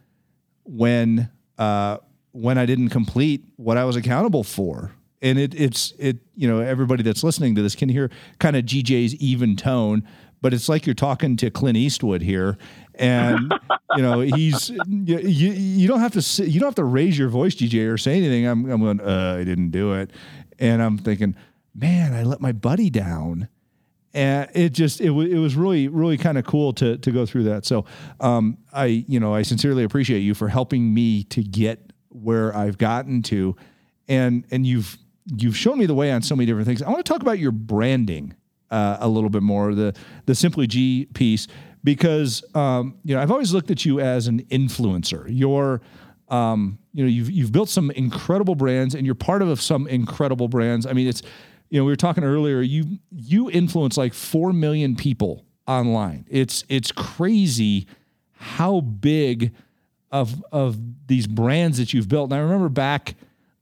When 0.65 1.29
uh, 1.57 1.97
when 2.33 2.57
I 2.57 2.65
didn't 2.65 2.89
complete 2.89 3.45
what 3.55 3.77
I 3.77 3.85
was 3.85 3.95
accountable 3.95 4.43
for 4.43 4.91
and 5.23 5.39
it, 5.39 5.55
it's 5.55 5.93
it 5.97 6.17
you 6.35 6.47
know 6.47 6.59
everybody 6.59 7.01
that's 7.01 7.23
listening 7.23 7.55
to 7.55 7.63
this 7.63 7.73
can 7.73 7.89
hear 7.89 8.11
kind 8.39 8.55
of 8.55 8.65
GJ's 8.65 9.15
even 9.15 9.55
tone, 9.55 10.07
but 10.41 10.53
it's 10.53 10.67
like 10.67 10.85
you're 10.85 10.93
talking 10.93 11.37
to 11.37 11.49
Clint 11.49 11.77
Eastwood 11.77 12.21
here, 12.21 12.57
and 12.95 13.53
you 13.95 14.03
know 14.03 14.19
he's 14.19 14.69
you, 14.69 15.17
you, 15.17 15.87
don't 15.87 16.01
have 16.01 16.11
to 16.11 16.45
you 16.45 16.59
don't 16.59 16.67
have 16.67 16.75
to 16.75 16.83
raise 16.83 17.17
your 17.17 17.29
voice, 17.29 17.55
GJ, 17.55 17.91
or 17.91 17.97
say 17.97 18.17
anything. 18.17 18.45
I'm 18.45 18.69
I'm 18.69 18.81
going, 18.81 18.99
uh, 18.99 19.37
I 19.39 19.45
didn't 19.45 19.71
do 19.71 19.93
it, 19.93 20.11
and 20.59 20.83
I'm 20.83 20.97
thinking, 20.97 21.35
man, 21.73 22.13
I 22.13 22.23
let 22.23 22.41
my 22.41 22.51
buddy 22.51 22.89
down. 22.89 23.47
And 24.15 24.47
it 24.53 24.73
just 24.73 25.01
it, 25.01 25.07
w- 25.07 25.35
it 25.35 25.39
was 25.39 25.55
really 25.55 25.87
really 25.87 26.17
kind 26.17 26.37
of 26.37 26.45
cool 26.45 26.73
to 26.73 26.97
to 26.97 27.11
go 27.11 27.25
through 27.25 27.45
that. 27.45 27.65
So 27.65 27.85
um, 28.19 28.57
I 28.71 28.85
you 29.07 29.19
know 29.19 29.33
I 29.33 29.41
sincerely 29.41 29.83
appreciate 29.83 30.19
you 30.19 30.35
for 30.35 30.49
helping 30.49 30.93
me 30.93 31.23
to 31.25 31.41
get 31.41 31.91
where 32.09 32.55
I've 32.55 32.77
gotten 32.77 33.23
to, 33.23 33.55
and 34.07 34.45
and 34.51 34.67
you've 34.67 34.99
you've 35.25 35.57
shown 35.57 35.77
me 35.77 35.85
the 35.85 35.93
way 35.93 36.11
on 36.11 36.21
so 36.21 36.35
many 36.35 36.45
different 36.45 36.67
things. 36.67 36.81
I 36.81 36.89
want 36.89 37.05
to 37.05 37.11
talk 37.11 37.21
about 37.21 37.39
your 37.39 37.51
branding 37.51 38.35
uh, 38.71 38.97
a 38.99 39.07
little 39.07 39.29
bit 39.29 39.43
more, 39.43 39.73
the 39.73 39.95
the 40.25 40.35
Simply 40.35 40.67
G 40.67 41.07
piece, 41.13 41.47
because 41.83 42.43
um, 42.55 42.97
you 43.03 43.15
know 43.15 43.21
I've 43.21 43.31
always 43.31 43.53
looked 43.53 43.71
at 43.71 43.85
you 43.85 43.99
as 43.99 44.27
an 44.27 44.43
influencer. 44.45 45.25
You're 45.27 45.81
um, 46.29 46.79
you 46.93 47.03
know 47.03 47.09
you've 47.09 47.29
you've 47.29 47.51
built 47.51 47.69
some 47.69 47.91
incredible 47.91 48.55
brands, 48.55 48.95
and 48.95 49.05
you're 49.05 49.15
part 49.15 49.41
of 49.41 49.61
some 49.61 49.87
incredible 49.87 50.47
brands. 50.47 50.85
I 50.85 50.93
mean, 50.93 51.07
it's 51.07 51.21
you 51.69 51.79
know 51.79 51.85
we 51.85 51.91
were 51.91 51.97
talking 51.97 52.23
earlier. 52.23 52.61
You 52.61 52.99
you 53.11 53.49
influence 53.49 53.97
like 53.97 54.13
four 54.13 54.53
million 54.53 54.95
people 54.95 55.45
online. 55.67 56.25
It's 56.29 56.63
it's 56.67 56.91
crazy 56.91 57.87
how 58.33 58.81
big 58.81 59.53
of 60.11 60.43
of 60.51 60.77
these 61.07 61.27
brands 61.27 61.77
that 61.77 61.93
you've 61.93 62.07
built. 62.07 62.31
And 62.31 62.39
I 62.39 62.43
remember 62.43 62.69
back 62.69 63.15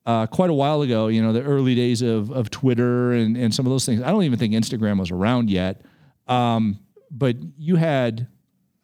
uh, 0.06 0.28
quite 0.28 0.50
a 0.50 0.54
while 0.54 0.82
ago, 0.82 1.08
you 1.08 1.22
know, 1.22 1.34
the 1.34 1.44
early 1.44 1.76
days 1.76 2.02
of, 2.02 2.32
of 2.32 2.50
Twitter 2.50 3.12
and, 3.12 3.38
and 3.38 3.54
some 3.54 3.66
of 3.66 3.72
those 3.72 3.86
things. 3.86 4.02
I 4.02 4.10
don't 4.10 4.24
even 4.24 4.40
think 4.40 4.54
Instagram 4.54 5.00
was 5.00 5.12
around 5.12 5.50
yet. 5.50 5.82
Um, 6.28 6.80
but 7.12 7.36
you 7.58 7.76
had, 7.76 8.28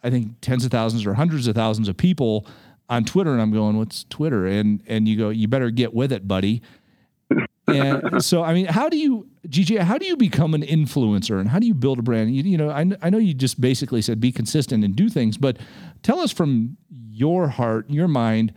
I 0.04 0.10
think, 0.10 0.34
tens 0.42 0.66
of 0.66 0.72
thousands 0.72 1.06
or 1.06 1.14
hundreds 1.14 1.48
of 1.48 1.56
thousands 1.56 1.88
of 1.88 1.98
people 1.98 2.46
on 2.90 3.04
Twitter. 3.04 3.32
And 3.32 3.42
I'm 3.42 3.52
going, 3.52 3.78
what's 3.78 4.04
Twitter? 4.06 4.46
And, 4.46 4.84
and 4.88 5.08
you 5.08 5.18
go, 5.18 5.30
you 5.30 5.48
better 5.48 5.72
get 5.72 5.94
with 5.94 6.12
it, 6.12 6.28
buddy. 6.28 6.62
and 7.68 8.24
so, 8.24 8.44
I 8.44 8.54
mean, 8.54 8.68
how 8.68 8.88
do 8.88 8.98
you, 8.98 9.28
GJ, 9.48 9.80
how 9.80 9.98
do 9.98 10.06
you 10.06 10.18
become 10.18 10.54
an 10.54 10.62
influencer 10.62 11.40
and 11.40 11.50
how 11.50 11.60
do 11.60 11.66
you 11.68 11.74
build 11.74 12.00
a 12.00 12.02
brand? 12.02 12.36
You, 12.36 12.44
you 12.44 12.58
know, 12.58 12.70
I, 12.70 12.86
I 13.02 13.10
know 13.10 13.18
you 13.18 13.34
just 13.34 13.60
basically 13.60 14.02
said 14.02 14.20
be 14.20 14.32
consistent 14.32 14.84
and 14.84 14.96
do 14.96 15.10
things, 15.10 15.38
but 15.38 15.58
tell 16.04 16.20
us 16.20 16.32
from 16.32 16.78
your 17.10 17.48
heart, 17.48 17.90
your 17.90 18.08
mind, 18.08 18.54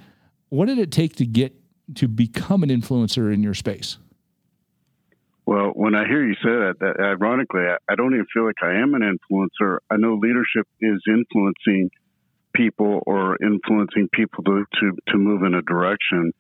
what 0.51 0.67
did 0.67 0.79
it 0.79 0.93
take 0.93 1.17
to 1.17 1.27
get 1.27 1.55
to 1.97 2.09
become 2.09 2.63
an 2.63 2.69
influencer 2.69 3.33
in 3.33 3.43
your 3.43 3.55
space? 3.55 3.99
Well, 5.47 5.73
when 5.75 5.95
I 5.95 6.07
hear 6.07 6.25
you 6.25 6.35
say 6.35 6.51
that, 6.51 6.77
that 6.81 7.01
ironically, 7.01 7.63
I, 7.63 7.77
I 7.91 7.97
don't 7.97 8.15
even 8.15 8.27
feel 8.33 8.47
like 8.47 8.63
I 8.63 8.81
am 8.81 8.95
an 8.95 9.03
influencer. 9.03 9.79
I 9.91 9.97
know 9.97 10.15
leadership 10.15 10.67
is 10.81 11.03
influencing 11.09 11.91
people 12.55 13.03
or 13.07 13.37
influencing 13.43 14.09
people 14.13 14.45
to, 14.45 14.65
to, 14.81 14.93
to 15.09 15.19
move 15.19 15.43
in 15.43 15.55
a 15.55 15.63
direction. 15.63 16.33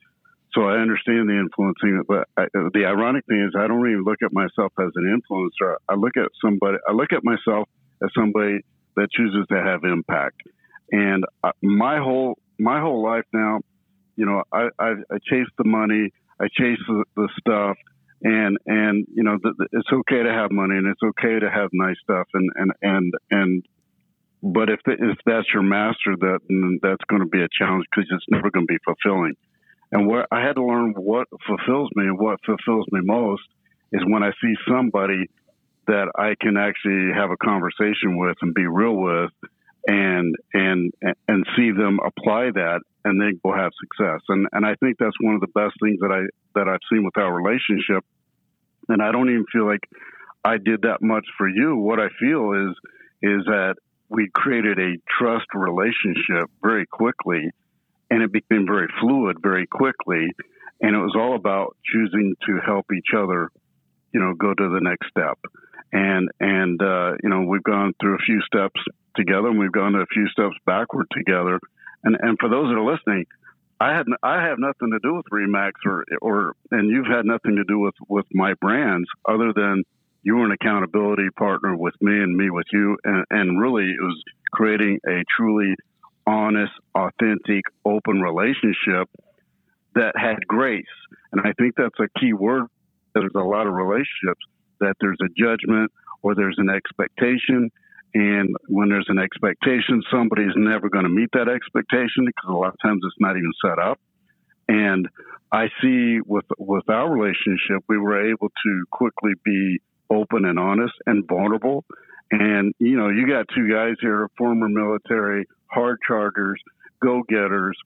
So 0.52 0.62
I 0.62 0.78
understand 0.78 1.28
the 1.28 1.38
influencing, 1.38 2.02
but 2.08 2.28
I, 2.36 2.46
the 2.54 2.84
ironic 2.86 3.24
thing 3.26 3.42
is 3.48 3.54
I 3.56 3.68
don't 3.68 3.88
even 3.88 4.04
look 4.04 4.18
at 4.22 4.32
myself 4.32 4.72
as 4.78 4.90
an 4.94 5.20
influencer. 5.20 5.76
I 5.88 5.94
look 5.94 6.16
at 6.16 6.28
somebody, 6.44 6.78
I 6.88 6.92
look 6.92 7.12
at 7.12 7.24
myself 7.24 7.68
as 8.02 8.10
somebody 8.16 8.60
that 8.96 9.08
chooses 9.12 9.46
to 9.50 9.62
have 9.62 9.84
impact. 9.84 10.42
And 10.90 11.24
uh, 11.44 11.52
my 11.62 11.98
whole 11.98 12.36
my 12.58 12.80
whole 12.80 13.02
life 13.02 13.24
now, 13.32 13.60
you 14.16 14.26
know, 14.26 14.42
I, 14.52 14.68
I, 14.78 14.90
I 15.10 15.18
chase 15.28 15.48
the 15.58 15.64
money, 15.64 16.12
I 16.40 16.46
chase 16.48 16.78
the, 16.86 17.04
the 17.16 17.28
stuff, 17.38 17.76
and 18.22 18.58
and 18.66 19.06
you 19.14 19.22
know, 19.22 19.38
the, 19.42 19.54
the, 19.56 19.66
it's 19.72 19.88
okay 19.92 20.22
to 20.22 20.32
have 20.32 20.50
money 20.50 20.76
and 20.76 20.86
it's 20.86 21.02
okay 21.02 21.38
to 21.40 21.50
have 21.50 21.70
nice 21.72 21.96
stuff, 22.02 22.28
and 22.34 22.50
and 22.54 22.72
and 22.82 23.14
and. 23.30 23.66
But 24.42 24.70
if 24.70 24.80
if 24.86 25.18
that's 25.26 25.46
your 25.52 25.62
master, 25.62 26.16
that 26.16 26.38
that's 26.82 27.04
going 27.08 27.20
to 27.20 27.28
be 27.28 27.42
a 27.42 27.48
challenge 27.58 27.84
because 27.90 28.10
it's 28.10 28.24
never 28.30 28.50
going 28.50 28.66
to 28.66 28.72
be 28.72 28.78
fulfilling. 28.84 29.34
And 29.92 30.06
what 30.06 30.28
I 30.30 30.40
had 30.40 30.54
to 30.54 30.64
learn 30.64 30.94
what 30.96 31.28
fulfills 31.46 31.90
me 31.94 32.06
what 32.10 32.40
fulfills 32.46 32.86
me 32.90 33.00
most 33.02 33.42
is 33.92 34.00
when 34.06 34.22
I 34.22 34.30
see 34.40 34.54
somebody 34.66 35.26
that 35.86 36.12
I 36.16 36.36
can 36.40 36.56
actually 36.56 37.12
have 37.14 37.30
a 37.30 37.36
conversation 37.36 38.16
with 38.16 38.36
and 38.40 38.54
be 38.54 38.66
real 38.66 38.94
with 38.94 39.30
and 39.86 40.34
and 40.52 40.92
and 41.26 41.46
see 41.56 41.70
them 41.72 41.98
apply 42.04 42.50
that 42.52 42.80
and 43.04 43.20
then 43.20 43.40
go 43.42 43.52
have 43.54 43.72
success. 43.80 44.20
And 44.28 44.46
and 44.52 44.66
I 44.66 44.74
think 44.76 44.96
that's 44.98 45.16
one 45.20 45.34
of 45.34 45.40
the 45.40 45.52
best 45.54 45.74
things 45.82 46.00
that 46.00 46.10
I 46.12 46.22
that 46.54 46.68
I've 46.68 46.84
seen 46.92 47.04
with 47.04 47.16
our 47.16 47.32
relationship. 47.32 48.04
And 48.88 49.02
I 49.02 49.12
don't 49.12 49.30
even 49.30 49.46
feel 49.52 49.66
like 49.66 49.84
I 50.44 50.56
did 50.56 50.82
that 50.82 50.98
much 51.00 51.26
for 51.38 51.48
you. 51.48 51.76
What 51.76 52.00
I 52.00 52.08
feel 52.18 52.52
is 52.52 52.76
is 53.22 53.44
that 53.46 53.74
we 54.08 54.28
created 54.34 54.78
a 54.78 54.96
trust 55.18 55.46
relationship 55.54 56.50
very 56.62 56.86
quickly 56.86 57.50
and 58.10 58.22
it 58.22 58.32
became 58.32 58.66
very 58.66 58.88
fluid 59.00 59.36
very 59.40 59.66
quickly 59.66 60.26
and 60.80 60.96
it 60.96 60.98
was 60.98 61.14
all 61.16 61.36
about 61.36 61.76
choosing 61.84 62.34
to 62.46 62.58
help 62.64 62.86
each 62.96 63.14
other 63.14 63.50
you 64.12 64.18
know 64.18 64.32
go 64.34 64.52
to 64.52 64.68
the 64.70 64.80
next 64.80 65.06
step 65.10 65.38
and 65.92 66.30
and 66.40 66.80
uh, 66.82 67.12
you 67.22 67.28
know 67.28 67.42
we've 67.42 67.62
gone 67.62 67.94
through 68.00 68.14
a 68.14 68.24
few 68.24 68.40
steps 68.42 68.80
together, 69.16 69.48
and 69.48 69.58
we've 69.58 69.72
gone 69.72 69.94
a 69.94 70.06
few 70.06 70.28
steps 70.28 70.54
backward 70.66 71.06
together. 71.12 71.58
And 72.04 72.16
and 72.20 72.38
for 72.38 72.48
those 72.48 72.68
that 72.68 72.78
are 72.78 72.92
listening, 72.92 73.26
I 73.80 73.96
had 73.96 74.06
I 74.22 74.42
have 74.42 74.58
nothing 74.58 74.90
to 74.92 74.98
do 75.02 75.14
with 75.14 75.26
Remax 75.32 75.72
or 75.86 76.04
or 76.20 76.54
and 76.70 76.90
you've 76.90 77.06
had 77.06 77.24
nothing 77.24 77.56
to 77.56 77.64
do 77.64 77.78
with 77.78 77.94
with 78.08 78.26
my 78.32 78.54
brands 78.60 79.08
other 79.28 79.52
than 79.54 79.84
you 80.22 80.36
were 80.36 80.44
an 80.44 80.52
accountability 80.52 81.28
partner 81.36 81.74
with 81.76 81.94
me 82.00 82.12
and 82.12 82.36
me 82.36 82.50
with 82.50 82.66
you, 82.72 82.96
and 83.04 83.24
and 83.30 83.60
really 83.60 83.84
it 83.84 84.02
was 84.02 84.22
creating 84.52 84.98
a 85.06 85.22
truly 85.36 85.74
honest, 86.26 86.72
authentic, 86.94 87.64
open 87.84 88.20
relationship 88.20 89.08
that 89.94 90.12
had 90.16 90.46
grace. 90.46 90.84
And 91.32 91.40
I 91.40 91.52
think 91.58 91.74
that's 91.76 91.98
a 91.98 92.20
key 92.20 92.32
word. 92.32 92.64
There's 93.14 93.32
a 93.34 93.40
lot 93.40 93.66
of 93.66 93.72
relationships 93.72 94.44
that 94.80 94.94
there's 95.00 95.18
a 95.22 95.28
judgment 95.36 95.90
or 96.22 96.34
there's 96.34 96.56
an 96.58 96.70
expectation 96.70 97.70
And 98.14 98.56
when 98.68 98.88
there's 98.88 99.06
an 99.08 99.18
expectation, 99.18 100.02
somebody's 100.10 100.54
never 100.56 100.88
going 100.88 101.04
to 101.04 101.10
meet 101.10 101.30
that 101.32 101.48
expectation 101.48 102.26
because 102.26 102.48
a 102.48 102.52
lot 102.52 102.74
of 102.74 102.80
times 102.82 103.02
it's 103.04 103.20
not 103.20 103.36
even 103.36 103.52
set 103.64 103.78
up. 103.78 103.98
And 104.68 105.08
I 105.52 105.66
see 105.82 106.20
with 106.24 106.44
with 106.58 106.88
our 106.88 107.10
relationship, 107.10 107.84
we 107.88 107.98
were 107.98 108.30
able 108.30 108.48
to 108.48 108.84
quickly 108.90 109.32
be 109.44 109.80
open 110.08 110.44
and 110.44 110.58
honest 110.58 110.94
and 111.06 111.26
vulnerable. 111.26 111.84
And 112.30 112.74
you 112.78 112.96
know, 112.96 113.08
you 113.08 113.26
got 113.28 113.46
two 113.54 113.68
guys 113.68 113.94
here, 114.00 114.28
former 114.38 114.68
military, 114.68 115.46
hard 115.66 115.98
chargers, 116.06 116.60
go 117.02 117.22
getters, 117.28 117.76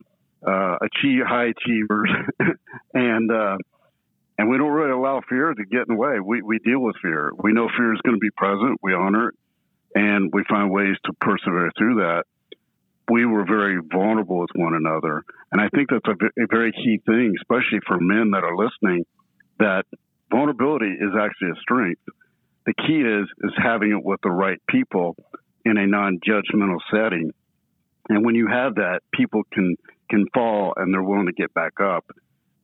uh, 0.46 0.76
achieve 0.82 1.22
high 1.26 1.52
achievers, 1.56 2.10
and 2.94 3.30
uh, 3.30 3.56
and 4.36 4.50
we 4.50 4.58
don't 4.58 4.72
really 4.72 4.90
allow 4.90 5.22
fear 5.28 5.54
to 5.54 5.64
get 5.64 5.88
in 5.88 5.94
the 5.94 5.96
way. 5.96 6.20
We 6.20 6.42
we 6.42 6.58
deal 6.58 6.80
with 6.80 6.96
fear. 7.00 7.32
We 7.42 7.52
know 7.52 7.68
fear 7.76 7.94
is 7.94 8.00
going 8.02 8.16
to 8.16 8.20
be 8.20 8.30
present. 8.36 8.78
We 8.82 8.92
honor 8.92 9.30
it, 9.30 9.34
and 9.94 10.30
we 10.32 10.44
find 10.48 10.70
ways 10.70 10.96
to 11.04 11.12
persevere 11.20 11.70
through 11.76 11.96
that. 11.96 12.24
We 13.10 13.26
were 13.26 13.44
very 13.44 13.78
vulnerable 13.80 14.38
with 14.38 14.50
one 14.54 14.74
another, 14.74 15.24
and 15.52 15.60
I 15.60 15.68
think 15.68 15.90
that's 15.90 16.06
a, 16.08 16.46
very 16.50 16.72
key 16.72 17.00
thing, 17.04 17.34
especially 17.40 17.80
for 17.86 17.98
men 18.00 18.30
that 18.30 18.44
are 18.44 18.56
listening. 18.56 19.04
That 19.58 19.84
vulnerability 20.30 20.90
is 20.90 21.10
actually 21.18 21.50
a 21.50 21.60
strength. 21.60 22.00
The 22.66 22.74
key 22.74 23.00
is 23.00 23.28
is 23.42 23.52
having 23.62 23.90
it 23.92 24.02
with 24.02 24.20
the 24.22 24.30
right 24.30 24.58
people 24.68 25.16
in 25.66 25.76
a 25.76 25.86
non-judgmental 25.86 26.78
setting, 26.90 27.32
and 28.08 28.24
when 28.24 28.34
you 28.34 28.48
have 28.48 28.76
that, 28.76 29.00
people 29.12 29.42
can 29.52 29.76
can 30.10 30.26
fall 30.32 30.72
and 30.76 30.92
they're 30.92 31.02
willing 31.02 31.26
to 31.26 31.32
get 31.32 31.52
back 31.52 31.80
up 31.80 32.04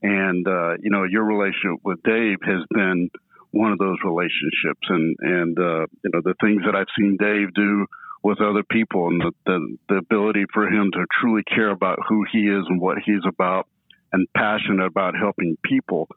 and 0.03 0.47
uh, 0.47 0.77
you 0.81 0.91
know, 0.91 1.05
your 1.05 1.25
relationship 1.25 1.81
with 1.85 2.03
Dave 2.03 2.39
has 2.43 2.63
been 2.71 3.11
one 3.53 3.73
of 3.73 3.79
those 3.79 3.99
relationships, 4.05 4.87
and 4.89 5.17
and 5.21 5.59
uh, 5.59 5.87
you 6.05 6.11
know 6.13 6.21
the 6.23 6.35
things 6.41 6.63
that 6.65 6.75
I've 6.75 6.87
seen 6.99 7.17
Dave 7.19 7.53
do 7.55 7.87
with 8.23 8.41
other 8.41 8.63
people, 8.63 9.09
and 9.09 9.21
the, 9.21 9.33
the 9.47 9.77
the 9.89 9.97
ability 9.97 10.45
for 10.53 10.67
him 10.67 10.91
to 10.93 11.05
truly 11.21 11.43
care 11.43 11.71
about 11.71 11.99
who 12.09 12.25
he 12.31 12.41
is 12.41 12.65
and 12.69 12.81
what 12.81 12.99
he's 13.05 13.25
about, 13.27 13.67
and 14.13 14.27
passionate 14.37 14.87
about 14.87 15.15
helping 15.17 15.57
people. 15.65 16.09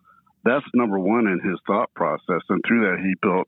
That's 0.44 0.66
number 0.74 1.00
one 1.00 1.28
in 1.28 1.40
his 1.40 1.60
thought 1.66 1.94
process, 1.96 2.42
and 2.50 2.62
through 2.68 2.82
that 2.82 3.00
he 3.00 3.14
built, 3.22 3.48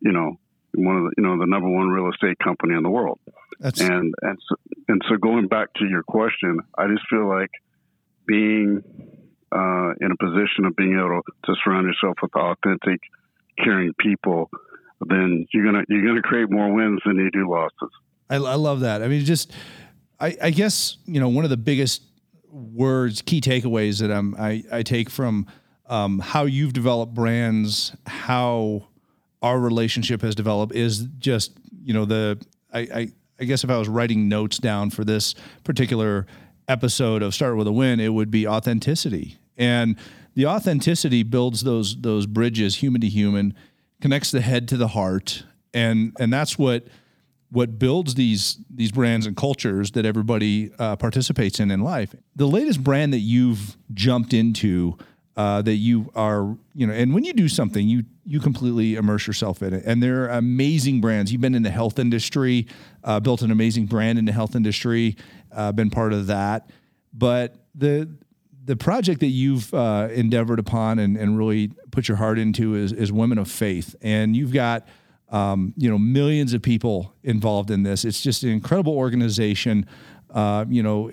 you 0.00 0.12
know, 0.12 0.38
one 0.74 0.96
of 0.96 1.02
the 1.04 1.10
you 1.18 1.22
know 1.22 1.38
the 1.38 1.46
number 1.46 1.68
one 1.68 1.88
real 1.88 2.10
estate 2.10 2.38
company 2.38 2.74
in 2.74 2.82
the 2.82 2.90
world. 2.90 3.20
That's... 3.60 3.80
And 3.80 4.14
and 4.22 4.38
so, 4.48 4.56
and 4.88 5.02
so 5.08 5.16
going 5.16 5.48
back 5.48 5.74
to 5.74 5.86
your 5.86 6.02
question, 6.02 6.60
I 6.76 6.88
just 6.88 7.02
feel 7.08 7.28
like 7.28 7.50
being 8.26 8.82
uh, 9.52 9.92
in 10.00 10.10
a 10.10 10.16
position 10.16 10.64
of 10.64 10.74
being 10.76 10.94
able 10.98 11.20
to 11.44 11.54
surround 11.62 11.86
yourself 11.86 12.16
with 12.22 12.34
authentic, 12.34 13.00
caring 13.62 13.92
people, 13.98 14.50
then 15.08 15.46
you're 15.52 15.64
gonna 15.64 15.84
you're 15.88 16.06
gonna 16.06 16.22
create 16.22 16.50
more 16.50 16.72
wins 16.72 17.00
than 17.04 17.16
you 17.16 17.30
do 17.30 17.50
losses. 17.50 17.90
I, 18.30 18.36
I 18.36 18.54
love 18.54 18.80
that. 18.80 19.02
I 19.02 19.08
mean, 19.08 19.24
just 19.24 19.52
I, 20.20 20.36
I, 20.40 20.50
guess 20.50 20.96
you 21.06 21.20
know 21.20 21.28
one 21.28 21.44
of 21.44 21.50
the 21.50 21.56
biggest 21.56 22.02
words, 22.50 23.20
key 23.22 23.40
takeaways 23.40 24.00
that 24.00 24.10
I'm, 24.10 24.34
I 24.38 24.64
I 24.72 24.82
take 24.82 25.10
from 25.10 25.46
um, 25.86 26.18
how 26.20 26.44
you've 26.44 26.72
developed 26.72 27.14
brands, 27.14 27.94
how 28.06 28.86
our 29.42 29.58
relationship 29.58 30.22
has 30.22 30.34
developed 30.34 30.74
is 30.74 31.06
just 31.18 31.52
you 31.84 31.92
know 31.92 32.04
the 32.04 32.40
I, 32.72 32.80
I 32.80 33.08
I 33.40 33.44
guess 33.44 33.64
if 33.64 33.70
I 33.70 33.76
was 33.76 33.88
writing 33.88 34.28
notes 34.28 34.58
down 34.58 34.90
for 34.90 35.04
this 35.04 35.34
particular 35.64 36.26
episode 36.68 37.22
of 37.22 37.34
Start 37.34 37.56
with 37.56 37.66
a 37.66 37.72
Win, 37.72 38.00
it 38.00 38.10
would 38.10 38.30
be 38.30 38.46
authenticity. 38.46 39.36
And 39.56 39.96
the 40.34 40.46
authenticity 40.46 41.22
builds 41.22 41.62
those 41.62 42.00
those 42.00 42.26
bridges, 42.26 42.76
human 42.76 43.00
to 43.00 43.08
human, 43.08 43.54
connects 44.00 44.30
the 44.30 44.40
head 44.40 44.68
to 44.68 44.76
the 44.76 44.88
heart, 44.88 45.44
and 45.74 46.16
and 46.18 46.32
that's 46.32 46.58
what 46.58 46.86
what 47.50 47.78
builds 47.78 48.14
these 48.14 48.58
these 48.70 48.90
brands 48.90 49.26
and 49.26 49.36
cultures 49.36 49.90
that 49.92 50.06
everybody 50.06 50.70
uh, 50.78 50.96
participates 50.96 51.60
in 51.60 51.70
in 51.70 51.80
life. 51.80 52.14
The 52.34 52.46
latest 52.46 52.82
brand 52.82 53.12
that 53.12 53.18
you've 53.18 53.76
jumped 53.92 54.32
into, 54.32 54.96
uh, 55.36 55.60
that 55.62 55.74
you 55.74 56.10
are, 56.14 56.56
you 56.74 56.86
know, 56.86 56.94
and 56.94 57.12
when 57.12 57.24
you 57.24 57.34
do 57.34 57.48
something, 57.48 57.86
you 57.86 58.04
you 58.24 58.40
completely 58.40 58.94
immerse 58.94 59.26
yourself 59.26 59.62
in 59.62 59.74
it. 59.74 59.82
And 59.84 60.02
they're 60.02 60.28
amazing 60.28 61.02
brands. 61.02 61.30
You've 61.30 61.42
been 61.42 61.54
in 61.54 61.62
the 61.62 61.70
health 61.70 61.98
industry, 61.98 62.66
uh, 63.04 63.20
built 63.20 63.42
an 63.42 63.50
amazing 63.50 63.86
brand 63.86 64.18
in 64.18 64.24
the 64.24 64.32
health 64.32 64.56
industry, 64.56 65.16
uh, 65.52 65.72
been 65.72 65.90
part 65.90 66.14
of 66.14 66.28
that. 66.28 66.70
But 67.12 67.56
the 67.74 68.08
the 68.64 68.76
project 68.76 69.20
that 69.20 69.26
you've 69.26 69.72
uh, 69.74 70.08
endeavored 70.12 70.58
upon 70.58 70.98
and, 70.98 71.16
and 71.16 71.36
really 71.36 71.68
put 71.90 72.08
your 72.08 72.16
heart 72.16 72.38
into 72.38 72.74
is, 72.74 72.92
is 72.92 73.10
Women 73.10 73.38
of 73.38 73.50
Faith. 73.50 73.96
And 74.02 74.36
you've 74.36 74.52
got, 74.52 74.86
um, 75.30 75.74
you 75.76 75.90
know, 75.90 75.98
millions 75.98 76.54
of 76.54 76.62
people 76.62 77.14
involved 77.22 77.70
in 77.70 77.82
this. 77.82 78.04
It's 78.04 78.20
just 78.20 78.42
an 78.42 78.50
incredible 78.50 78.96
organization. 78.96 79.86
Uh, 80.30 80.64
you 80.68 80.82
know, 80.82 81.10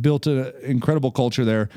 built 0.00 0.26
an 0.26 0.52
incredible 0.62 1.10
culture 1.10 1.44
there. 1.44 1.68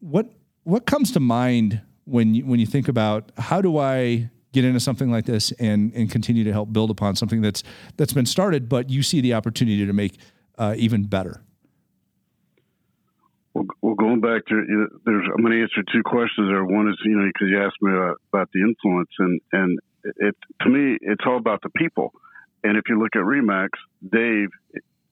What 0.00 0.32
what 0.64 0.84
comes 0.84 1.12
to 1.12 1.20
mind 1.20 1.80
when 2.04 2.34
you, 2.34 2.44
when 2.44 2.58
you 2.58 2.66
think 2.66 2.88
about 2.88 3.30
how 3.38 3.60
do 3.60 3.78
I 3.78 4.30
get 4.52 4.64
into 4.64 4.80
something 4.80 5.10
like 5.10 5.26
this 5.26 5.52
and 5.52 5.92
and 5.94 6.10
continue 6.10 6.44
to 6.44 6.52
help 6.52 6.72
build 6.72 6.90
upon 6.90 7.16
something 7.16 7.40
that's 7.40 7.62
that's 7.96 8.12
been 8.12 8.26
started, 8.26 8.68
but 8.68 8.90
you 8.90 9.02
see 9.02 9.20
the 9.20 9.34
opportunity 9.34 9.86
to 9.86 9.92
make 9.92 10.18
uh, 10.58 10.74
even 10.76 11.04
better? 11.04 11.42
Well, 13.80 13.94
going 13.94 14.20
back 14.20 14.44
to 14.46 14.88
there's, 15.04 15.24
I'm 15.32 15.42
going 15.42 15.52
to 15.52 15.62
answer 15.62 15.82
two 15.92 16.02
questions 16.04 16.48
there. 16.50 16.64
One 16.64 16.88
is, 16.88 16.96
you 17.04 17.16
know, 17.16 17.26
because 17.26 17.48
you 17.48 17.62
asked 17.62 17.80
me 17.80 17.92
about, 17.92 18.16
about 18.32 18.48
the 18.52 18.60
influence, 18.60 19.10
and 19.18 19.40
and 19.52 19.78
it 20.04 20.36
to 20.62 20.68
me, 20.68 20.98
it's 21.00 21.24
all 21.26 21.38
about 21.38 21.62
the 21.62 21.70
people. 21.70 22.12
And 22.64 22.76
if 22.76 22.84
you 22.88 22.98
look 22.98 23.14
at 23.14 23.22
Remax, 23.22 23.70
Dave, 24.02 24.48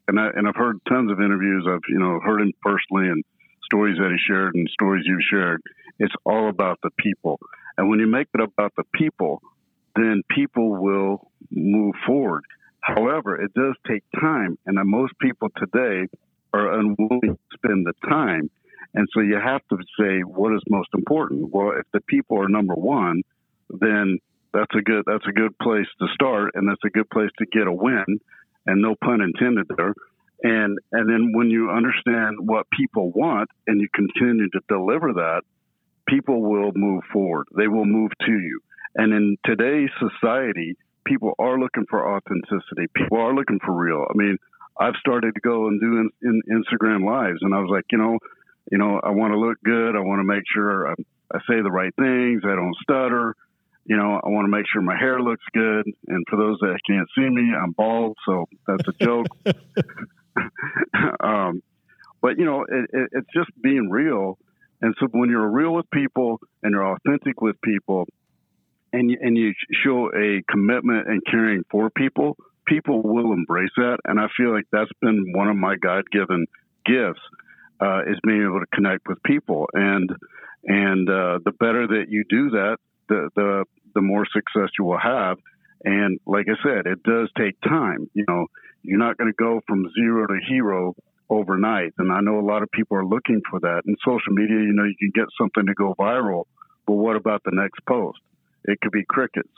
and 0.09 0.21
I 0.21 0.29
and 0.35 0.47
I've 0.47 0.57
heard 0.57 0.79
tons 0.89 1.11
of 1.11 1.21
interviews. 1.21 1.67
I've 1.69 1.89
you 1.89 1.99
know 1.99 2.21
heard 2.21 2.43
him 2.43 2.53
personally 2.63 3.09
and 3.09 3.25
stories 3.65 3.97
that 3.99 4.11
he 4.11 4.19
shared 4.27 4.55
and 4.55 4.69
stories 4.69 5.05
you've 5.07 5.25
shared. 5.31 5.63
It's 5.99 6.15
all 6.27 6.49
about 6.49 6.81
the 6.83 6.91
people. 6.99 7.39
And 7.79 7.89
when 7.89 7.99
you 7.99 8.07
make 8.07 8.29
it 8.35 8.41
about 8.41 8.73
the 8.77 8.85
people, 8.95 9.41
then 9.97 10.23
people 10.29 10.83
will 10.83 11.31
move 11.51 11.95
forward. 12.07 12.45
However, 12.81 13.41
it 13.41 13.55
does 13.55 13.75
take 13.89 14.03
time, 14.21 14.59
and 14.67 14.79
most 14.85 15.15
people 15.19 15.49
today 15.57 16.09
are 16.55 16.79
unwilling 16.79 17.37
to 17.37 17.39
spend 17.55 17.87
the 17.87 17.95
time. 18.09 18.51
And 18.95 19.09
so 19.13 19.21
you 19.21 19.39
have 19.45 19.63
to 19.71 19.79
say 19.99 20.21
what 20.21 20.55
is 20.55 20.63
most 20.69 20.89
important. 20.95 21.53
Well, 21.53 21.73
if 21.79 21.87
the 21.93 22.01
people 22.01 22.41
are 22.41 22.49
number 22.49 22.75
one, 22.75 23.23
then 23.69 24.19
that's 24.53 24.75
a 24.79 24.83
good 24.83 25.03
that's 25.07 25.27
a 25.29 25.33
good 25.33 25.59
place 25.59 25.89
to 26.01 26.07
start, 26.15 26.53
and 26.55 26.69
that's 26.69 26.85
a 26.85 26.91
good 26.91 27.11
place 27.11 27.31
to 27.39 27.47
get 27.47 27.67
a 27.67 27.73
win. 27.73 28.21
And 28.67 28.81
no 28.81 28.95
pun 28.95 29.21
intended 29.21 29.67
there. 29.77 29.95
And 30.45 30.79
and 30.93 31.09
then 31.11 31.33
when 31.35 31.51
you 31.51 31.71
understand 31.71 32.37
what 32.39 32.67
people 32.71 33.11
want 33.11 33.51
and 33.67 33.81
you 33.81 33.89
continue 33.93 34.49
to 34.51 34.61
deliver 34.69 35.15
that, 35.15 35.43
people 36.07 36.41
will 36.41 36.71
move 36.75 37.03
forward. 37.13 37.47
They 37.57 37.67
will 37.67 37.85
move 37.85 38.13
to 38.27 38.33
you. 38.33 38.61
And 38.95 39.13
in 39.13 39.37
today's 39.45 39.91
society, 39.99 40.77
people 41.05 41.35
are 41.39 41.59
looking 41.59 41.87
for 41.91 42.17
authenticity. 42.17 42.87
People 42.95 43.19
are 43.19 43.35
looking 43.35 43.59
for 43.65 43.73
real. 43.73 44.07
I 44.09 44.13
mean, 44.15 44.39
I've 44.79 44.95
started 45.01 45.35
to 45.35 45.41
go 45.41 45.69
and 45.69 45.81
do 45.81 45.99
in, 45.99 46.11
in 46.23 46.43
Instagram 46.51 47.07
lives, 47.07 47.39
and 47.43 47.55
I 47.55 47.59
was 47.61 47.71
like, 47.71 47.85
you 47.91 47.99
know, 47.99 48.19
you 48.71 48.79
know, 48.79 49.01
I 49.03 49.11
want 49.11 49.33
to 49.33 49.39
look 49.39 49.59
good. 49.65 49.95
I 49.95 50.01
want 50.01 50.21
to 50.21 50.25
make 50.25 50.43
sure 50.53 50.89
I, 50.89 50.95
I 51.33 51.39
say 51.49 51.61
the 51.63 51.71
right 51.71 51.95
things. 51.97 52.43
I 52.45 52.55
don't 52.55 52.75
stutter. 52.83 53.35
You 53.85 53.97
know, 53.97 54.21
I 54.25 54.29
want 54.31 54.47
to 54.47 54.51
make 54.51 54.65
sure 54.73 54.81
my 54.81 54.97
hair 54.97 55.21
looks 55.21 55.45
good. 55.53 55.85
And 56.09 56.25
for 56.29 56.37
those 56.37 56.59
that 56.61 56.79
can't 56.89 57.09
see 57.17 57.29
me, 57.29 57.53
I'm 57.55 57.73
bald, 57.73 58.17
so 58.27 58.47
that's 58.67 58.89
a 58.89 59.05
joke. 59.05 59.27
um, 61.21 61.63
but 62.21 62.39
you 62.39 62.45
know, 62.45 62.63
it, 62.63 62.91
it, 62.93 63.11
it's 63.13 63.29
just 63.35 63.51
being 63.63 63.91
real. 63.91 64.39
And 64.81 64.95
so 64.99 65.07
when 65.13 65.31
you're 65.31 65.49
real 65.49 65.73
with 65.75 65.91
people 65.91 66.41
and 66.63 66.73
you're 66.73 66.95
authentic 66.95 67.41
with 67.41 67.61
people, 67.63 68.07
and 68.93 69.11
you, 69.11 69.19
and 69.21 69.37
you 69.37 69.53
show 69.85 70.09
a 70.15 70.43
commitment 70.49 71.09
and 71.09 71.21
caring 71.29 71.65
for 71.71 71.91
people, 71.91 72.37
people 72.67 73.03
will 73.03 73.33
embrace 73.33 73.71
that. 73.77 73.99
And 74.05 74.19
I 74.19 74.27
feel 74.37 74.53
like 74.53 74.65
that's 74.73 74.91
been 75.01 75.33
one 75.35 75.49
of 75.49 75.57
my 75.57 75.77
God 75.77 76.05
given 76.11 76.47
gifts 76.85 77.21
uh, 77.81 78.03
is 78.03 78.19
being 78.27 78.43
able 78.43 78.61
to 78.61 78.67
connect 78.73 79.09
with 79.09 79.23
people. 79.23 79.69
And 79.73 80.11
and 80.65 81.09
uh, 81.09 81.41
the 81.45 81.53
better 81.53 81.87
that 81.87 82.07
you 82.09 82.25
do 82.29 82.51
that, 82.51 82.79
the 83.09 83.31
the 83.37 83.65
the 83.95 84.01
more 84.01 84.27
success 84.27 84.71
you 84.79 84.85
will 84.85 84.99
have. 84.99 85.39
And 85.85 86.19
like 86.27 86.47
I 86.49 86.57
said, 86.63 86.87
it 86.87 87.03
does 87.03 87.29
take 87.37 87.61
time. 87.61 88.11
You 88.15 88.25
know, 88.27 88.47
you're 88.83 88.99
not 88.99 89.19
going 89.19 89.31
to 89.31 89.37
go 89.37 89.61
from 89.69 89.91
zero 89.95 90.27
to 90.27 90.39
hero 90.49 90.95
overnight. 91.29 91.93
And 91.99 92.13
I 92.13 92.21
know 92.21 92.39
a 92.39 92.47
lot 92.47 92.63
of 92.63 92.71
people 92.71 92.97
are 92.97 93.05
looking 93.05 93.43
for 93.51 93.61
that. 93.61 93.83
In 93.87 93.97
social 94.05 94.33
media, 94.33 94.57
you 94.57 94.73
know, 94.73 94.85
you 94.85 94.97
can 94.99 95.13
get 95.15 95.29
something 95.39 95.67
to 95.67 95.75
go 95.75 95.95
viral, 95.99 96.45
but 96.87 96.95
what 96.95 97.17
about 97.17 97.43
the 97.45 97.53
next 97.53 97.85
post? 97.87 98.19
It 98.65 98.81
could 98.81 98.93
be 98.93 99.05
crickets. 99.09 99.53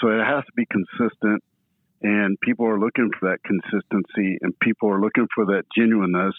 So 0.00 0.08
it 0.08 0.24
has 0.24 0.44
to 0.44 0.52
be 0.56 0.66
consistent 0.66 1.42
and 2.02 2.38
people 2.40 2.66
are 2.66 2.78
looking 2.78 3.10
for 3.18 3.30
that 3.30 3.38
consistency 3.44 4.38
and 4.42 4.58
people 4.60 4.90
are 4.90 5.00
looking 5.00 5.26
for 5.34 5.46
that 5.46 5.62
genuineness 5.76 6.34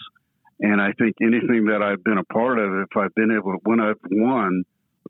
and 0.60 0.80
i 0.80 0.92
think 0.98 1.14
anything 1.22 1.66
that 1.66 1.82
i've 1.82 2.02
been 2.04 2.18
a 2.18 2.24
part 2.24 2.58
of 2.58 2.72
if 2.80 2.96
i've 2.96 3.14
been 3.14 3.30
able 3.30 3.52
to 3.52 3.58
when 3.64 3.80
i've 3.80 3.98
won 4.10 4.64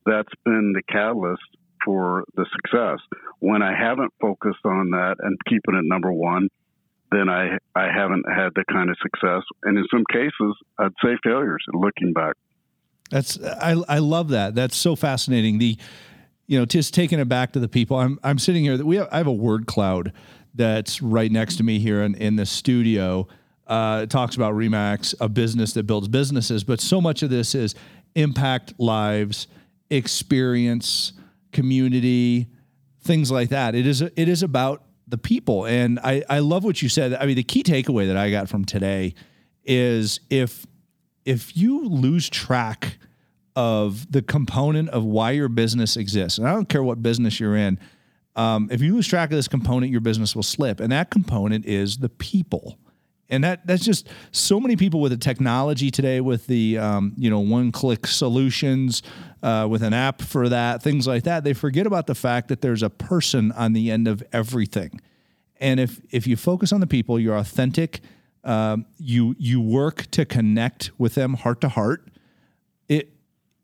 that's 0.07 0.33
been 0.45 0.73
the 0.75 0.83
catalyst 0.91 1.43
for 1.85 2.25
the 2.35 2.47
success. 2.53 2.99
When 3.41 3.63
I 3.63 3.77
haven't 3.79 4.13
focused 4.21 4.65
on 4.65 4.91
that 4.91 5.17
and 5.21 5.39
keeping 5.47 5.75
it 5.75 5.85
number 5.85 6.13
one, 6.13 6.49
then 7.13 7.29
I 7.29 7.59
I 7.75 7.89
haven't 7.95 8.25
had 8.29 8.51
the 8.55 8.65
kind 8.71 8.91
of 8.91 8.97
success, 9.01 9.43
and 9.63 9.79
in 9.79 9.85
some 9.91 10.05
cases, 10.11 10.57
I'd 10.79 10.93
say 11.05 11.17
failures. 11.23 11.63
Looking 11.73 12.13
back, 12.13 12.35
that's 13.11 13.39
I 13.43 13.77
I 13.89 13.99
love 13.99 14.31
that. 14.31 14.55
That's 14.55 14.77
so 14.77 14.97
fascinating. 14.97 15.59
The 15.59 15.77
you 16.47 16.59
know 16.59 16.65
just 16.65 16.95
taking 16.95 17.21
it 17.21 17.29
back 17.29 17.53
to 17.53 17.61
the 17.61 17.69
people. 17.69 17.99
I'm 17.99 18.19
I'm 18.25 18.39
sitting 18.39 18.65
here. 18.65 18.77
that 18.77 18.87
We 18.87 18.97
have, 18.97 19.09
I 19.13 19.19
have 19.19 19.27
a 19.27 19.33
word 19.33 19.67
cloud 19.67 20.13
that's 20.55 21.03
right 21.03 21.31
next 21.31 21.57
to 21.57 21.63
me 21.63 21.79
here 21.79 22.03
in 22.03 22.15
in 22.15 22.37
the 22.37 22.47
studio. 22.47 23.27
Uh, 23.67 24.05
talks 24.05 24.37
about 24.37 24.53
Remax, 24.53 25.15
a 25.21 25.29
business 25.29 25.73
that 25.73 25.85
builds 25.85 26.07
businesses, 26.07 26.65
but 26.65 26.83
so 26.83 27.01
much 27.01 27.23
of 27.23 27.31
this 27.31 27.55
is 27.55 27.75
impact 28.15 28.75
lives, 28.79 29.47
experience, 29.89 31.15
community, 31.51 32.49
things 33.01 33.31
like 33.31 33.49
that. 33.49 33.75
It 33.75 33.87
is 33.87 34.03
it 34.03 34.29
is 34.29 34.43
about 34.43 34.83
the 35.07 35.19
people. 35.19 35.67
And 35.67 35.99
I, 36.01 36.23
I 36.29 36.39
love 36.41 36.65
what 36.65 36.83
you 36.83 36.89
said. 36.89 37.15
I 37.15 37.27
mean, 37.27 37.37
the 37.37 37.43
key 37.43 37.63
takeaway 37.63 38.07
that 38.07 38.17
I 38.17 38.31
got 38.31 38.49
from 38.49 38.65
today 38.65 39.15
is 39.65 40.21
if 40.31 40.67
if 41.25 41.57
you 41.57 41.89
lose 41.89 42.29
track 42.29 42.99
of 43.57 44.11
the 44.11 44.21
component 44.21 44.91
of 44.91 45.05
why 45.05 45.31
your 45.31 45.49
business 45.49 45.97
exists, 45.97 46.39
and 46.39 46.47
I 46.47 46.53
don't 46.53 46.69
care 46.69 46.83
what 46.83 47.03
business 47.03 47.41
you're 47.41 47.57
in, 47.57 47.79
um, 48.37 48.69
if 48.71 48.81
you 48.81 48.95
lose 48.95 49.07
track 49.07 49.31
of 49.31 49.37
this 49.37 49.49
component, 49.49 49.93
your 49.93 50.01
business 50.01 50.35
will 50.35 50.43
slip. 50.43 50.81
And 50.81 50.91
that 50.93 51.11
component 51.11 51.67
is 51.67 51.99
the 51.99 52.09
people. 52.09 52.79
And 53.31 53.43
that 53.43 53.67
that's 53.67 53.85
just 53.85 54.09
so 54.33 54.61
many 54.61 54.77
people 54.77 55.01
with 55.01 55.11
the 55.11 55.19
technology 55.19 55.91
today, 55.91 56.21
with 56.21 56.47
the 56.47 56.77
um, 56.79 57.15
you 57.17 57.31
know 57.31 57.41
one 57.41 57.73
click 57.73 58.07
solutions, 58.07 59.03
uh, 59.43 59.67
with 59.69 59.83
an 59.83 59.95
app 59.95 60.21
for 60.21 60.51
that, 60.51 60.83
things 60.83 61.07
like 61.07 61.23
that. 61.25 61.43
They 61.43 61.55
forget 61.55 61.87
about 61.87 62.07
the 62.07 62.15
fact 62.15 62.49
that 62.49 62.61
there's 62.61 62.83
a 62.83 62.91
person 62.91 63.51
on 63.53 63.73
the 63.73 63.91
end 63.91 64.09
of 64.09 64.23
everything. 64.33 65.01
And 65.59 65.81
if 65.81 66.03
if 66.11 66.27
you 66.27 66.37
focus 66.37 66.71
on 66.71 66.81
the 66.81 66.87
people, 66.87 67.19
you're 67.19 67.37
authentic. 67.37 68.01
Um, 68.45 68.85
you 68.99 69.35
you 69.39 69.59
work 69.59 70.11
to 70.11 70.27
connect 70.27 70.91
with 70.99 71.15
them 71.15 71.33
heart 71.33 71.63
to 71.63 71.71
heart. 71.71 72.07
It 72.89 73.11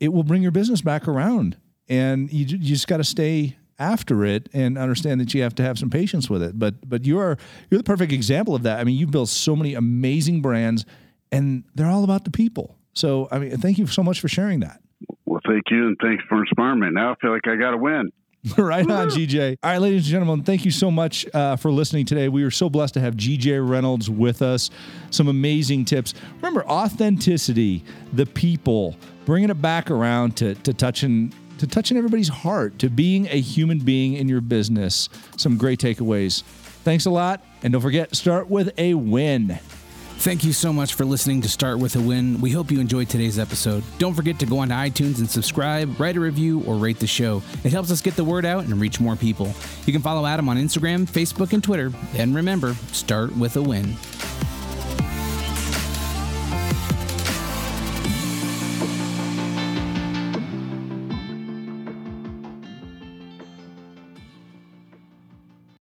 it 0.00 0.08
will 0.08 0.24
bring 0.24 0.40
your 0.40 0.52
business 0.52 0.80
back 0.80 1.06
around, 1.06 1.58
and 1.86 2.32
you, 2.32 2.46
you 2.46 2.58
just 2.58 2.88
got 2.88 2.96
to 2.96 3.04
stay 3.04 3.58
after 3.80 4.24
it 4.24 4.48
and 4.52 4.78
understand 4.78 5.20
that 5.20 5.34
you 5.34 5.42
have 5.42 5.54
to 5.56 5.62
have 5.62 5.78
some 5.78 5.90
patience 5.90 6.30
with 6.30 6.42
it. 6.42 6.58
But 6.58 6.88
but 6.88 7.04
you're 7.04 7.38
you're 7.70 7.78
the 7.78 7.84
perfect 7.84 8.12
example 8.12 8.54
of 8.54 8.62
that. 8.62 8.78
I 8.78 8.84
mean, 8.84 8.96
you've 8.96 9.10
built 9.10 9.30
so 9.30 9.56
many 9.56 9.74
amazing 9.74 10.42
brands, 10.42 10.84
and 11.32 11.64
they're 11.74 11.90
all 11.90 12.04
about 12.04 12.24
the 12.24 12.30
people. 12.30 12.76
So 12.92 13.26
I 13.32 13.38
mean, 13.38 13.56
thank 13.58 13.78
you 13.78 13.86
so 13.86 14.02
much 14.02 14.20
for 14.20 14.28
sharing 14.28 14.60
that. 14.60 14.80
Well, 15.24 15.40
thank 15.46 15.64
you, 15.70 15.88
and 15.88 15.96
thanks 16.00 16.22
for 16.28 16.40
inspiring 16.40 16.80
me. 16.80 16.90
Now 16.90 17.12
I 17.12 17.14
feel 17.20 17.32
like 17.32 17.48
I 17.48 17.56
got 17.56 17.70
to 17.70 17.78
win. 17.78 18.12
right 18.56 18.90
on, 18.90 19.08
GJ. 19.08 19.56
All 19.62 19.70
right, 19.70 19.78
ladies 19.78 20.04
and 20.04 20.12
gentlemen, 20.12 20.44
thank 20.44 20.64
you 20.64 20.70
so 20.70 20.90
much 20.90 21.26
uh, 21.34 21.56
for 21.56 21.70
listening 21.70 22.06
today. 22.06 22.30
We 22.30 22.42
are 22.42 22.50
so 22.50 22.70
blessed 22.70 22.94
to 22.94 23.00
have 23.00 23.14
GJ 23.14 23.68
Reynolds 23.68 24.08
with 24.08 24.40
us. 24.40 24.70
Some 25.10 25.28
amazing 25.28 25.84
tips. 25.84 26.14
Remember, 26.36 26.64
authenticity, 26.66 27.84
the 28.14 28.24
people, 28.24 28.96
bringing 29.26 29.50
it 29.50 29.60
back 29.60 29.90
around 29.90 30.38
to, 30.38 30.54
to 30.54 30.72
touching 30.72 31.34
to 31.60 31.66
touching 31.66 31.98
everybody's 31.98 32.28
heart, 32.28 32.78
to 32.78 32.88
being 32.88 33.26
a 33.26 33.38
human 33.40 33.80
being 33.80 34.14
in 34.14 34.28
your 34.28 34.40
business. 34.40 35.10
Some 35.36 35.58
great 35.58 35.78
takeaways. 35.78 36.42
Thanks 36.82 37.04
a 37.04 37.10
lot. 37.10 37.44
And 37.62 37.74
don't 37.74 37.82
forget, 37.82 38.16
start 38.16 38.48
with 38.48 38.72
a 38.78 38.94
win. 38.94 39.58
Thank 40.20 40.42
you 40.42 40.54
so 40.54 40.72
much 40.72 40.94
for 40.94 41.04
listening 41.04 41.42
to 41.42 41.48
Start 41.50 41.78
With 41.78 41.96
a 41.96 42.00
Win. 42.00 42.40
We 42.40 42.50
hope 42.50 42.70
you 42.70 42.80
enjoyed 42.80 43.10
today's 43.10 43.38
episode. 43.38 43.82
Don't 43.98 44.14
forget 44.14 44.38
to 44.38 44.46
go 44.46 44.58
onto 44.58 44.74
iTunes 44.74 45.18
and 45.18 45.28
subscribe, 45.28 46.00
write 46.00 46.16
a 46.16 46.20
review, 46.20 46.62
or 46.66 46.76
rate 46.76 46.98
the 46.98 47.06
show. 47.06 47.42
It 47.64 47.72
helps 47.72 47.90
us 47.90 48.00
get 48.00 48.16
the 48.16 48.24
word 48.24 48.46
out 48.46 48.64
and 48.64 48.80
reach 48.80 49.00
more 49.00 49.16
people. 49.16 49.52
You 49.84 49.92
can 49.92 50.02
follow 50.02 50.26
Adam 50.26 50.48
on 50.48 50.56
Instagram, 50.56 51.06
Facebook, 51.06 51.52
and 51.52 51.62
Twitter. 51.62 51.92
And 52.14 52.34
remember, 52.34 52.74
start 52.92 53.36
with 53.36 53.56
a 53.56 53.62
win. 53.62 53.96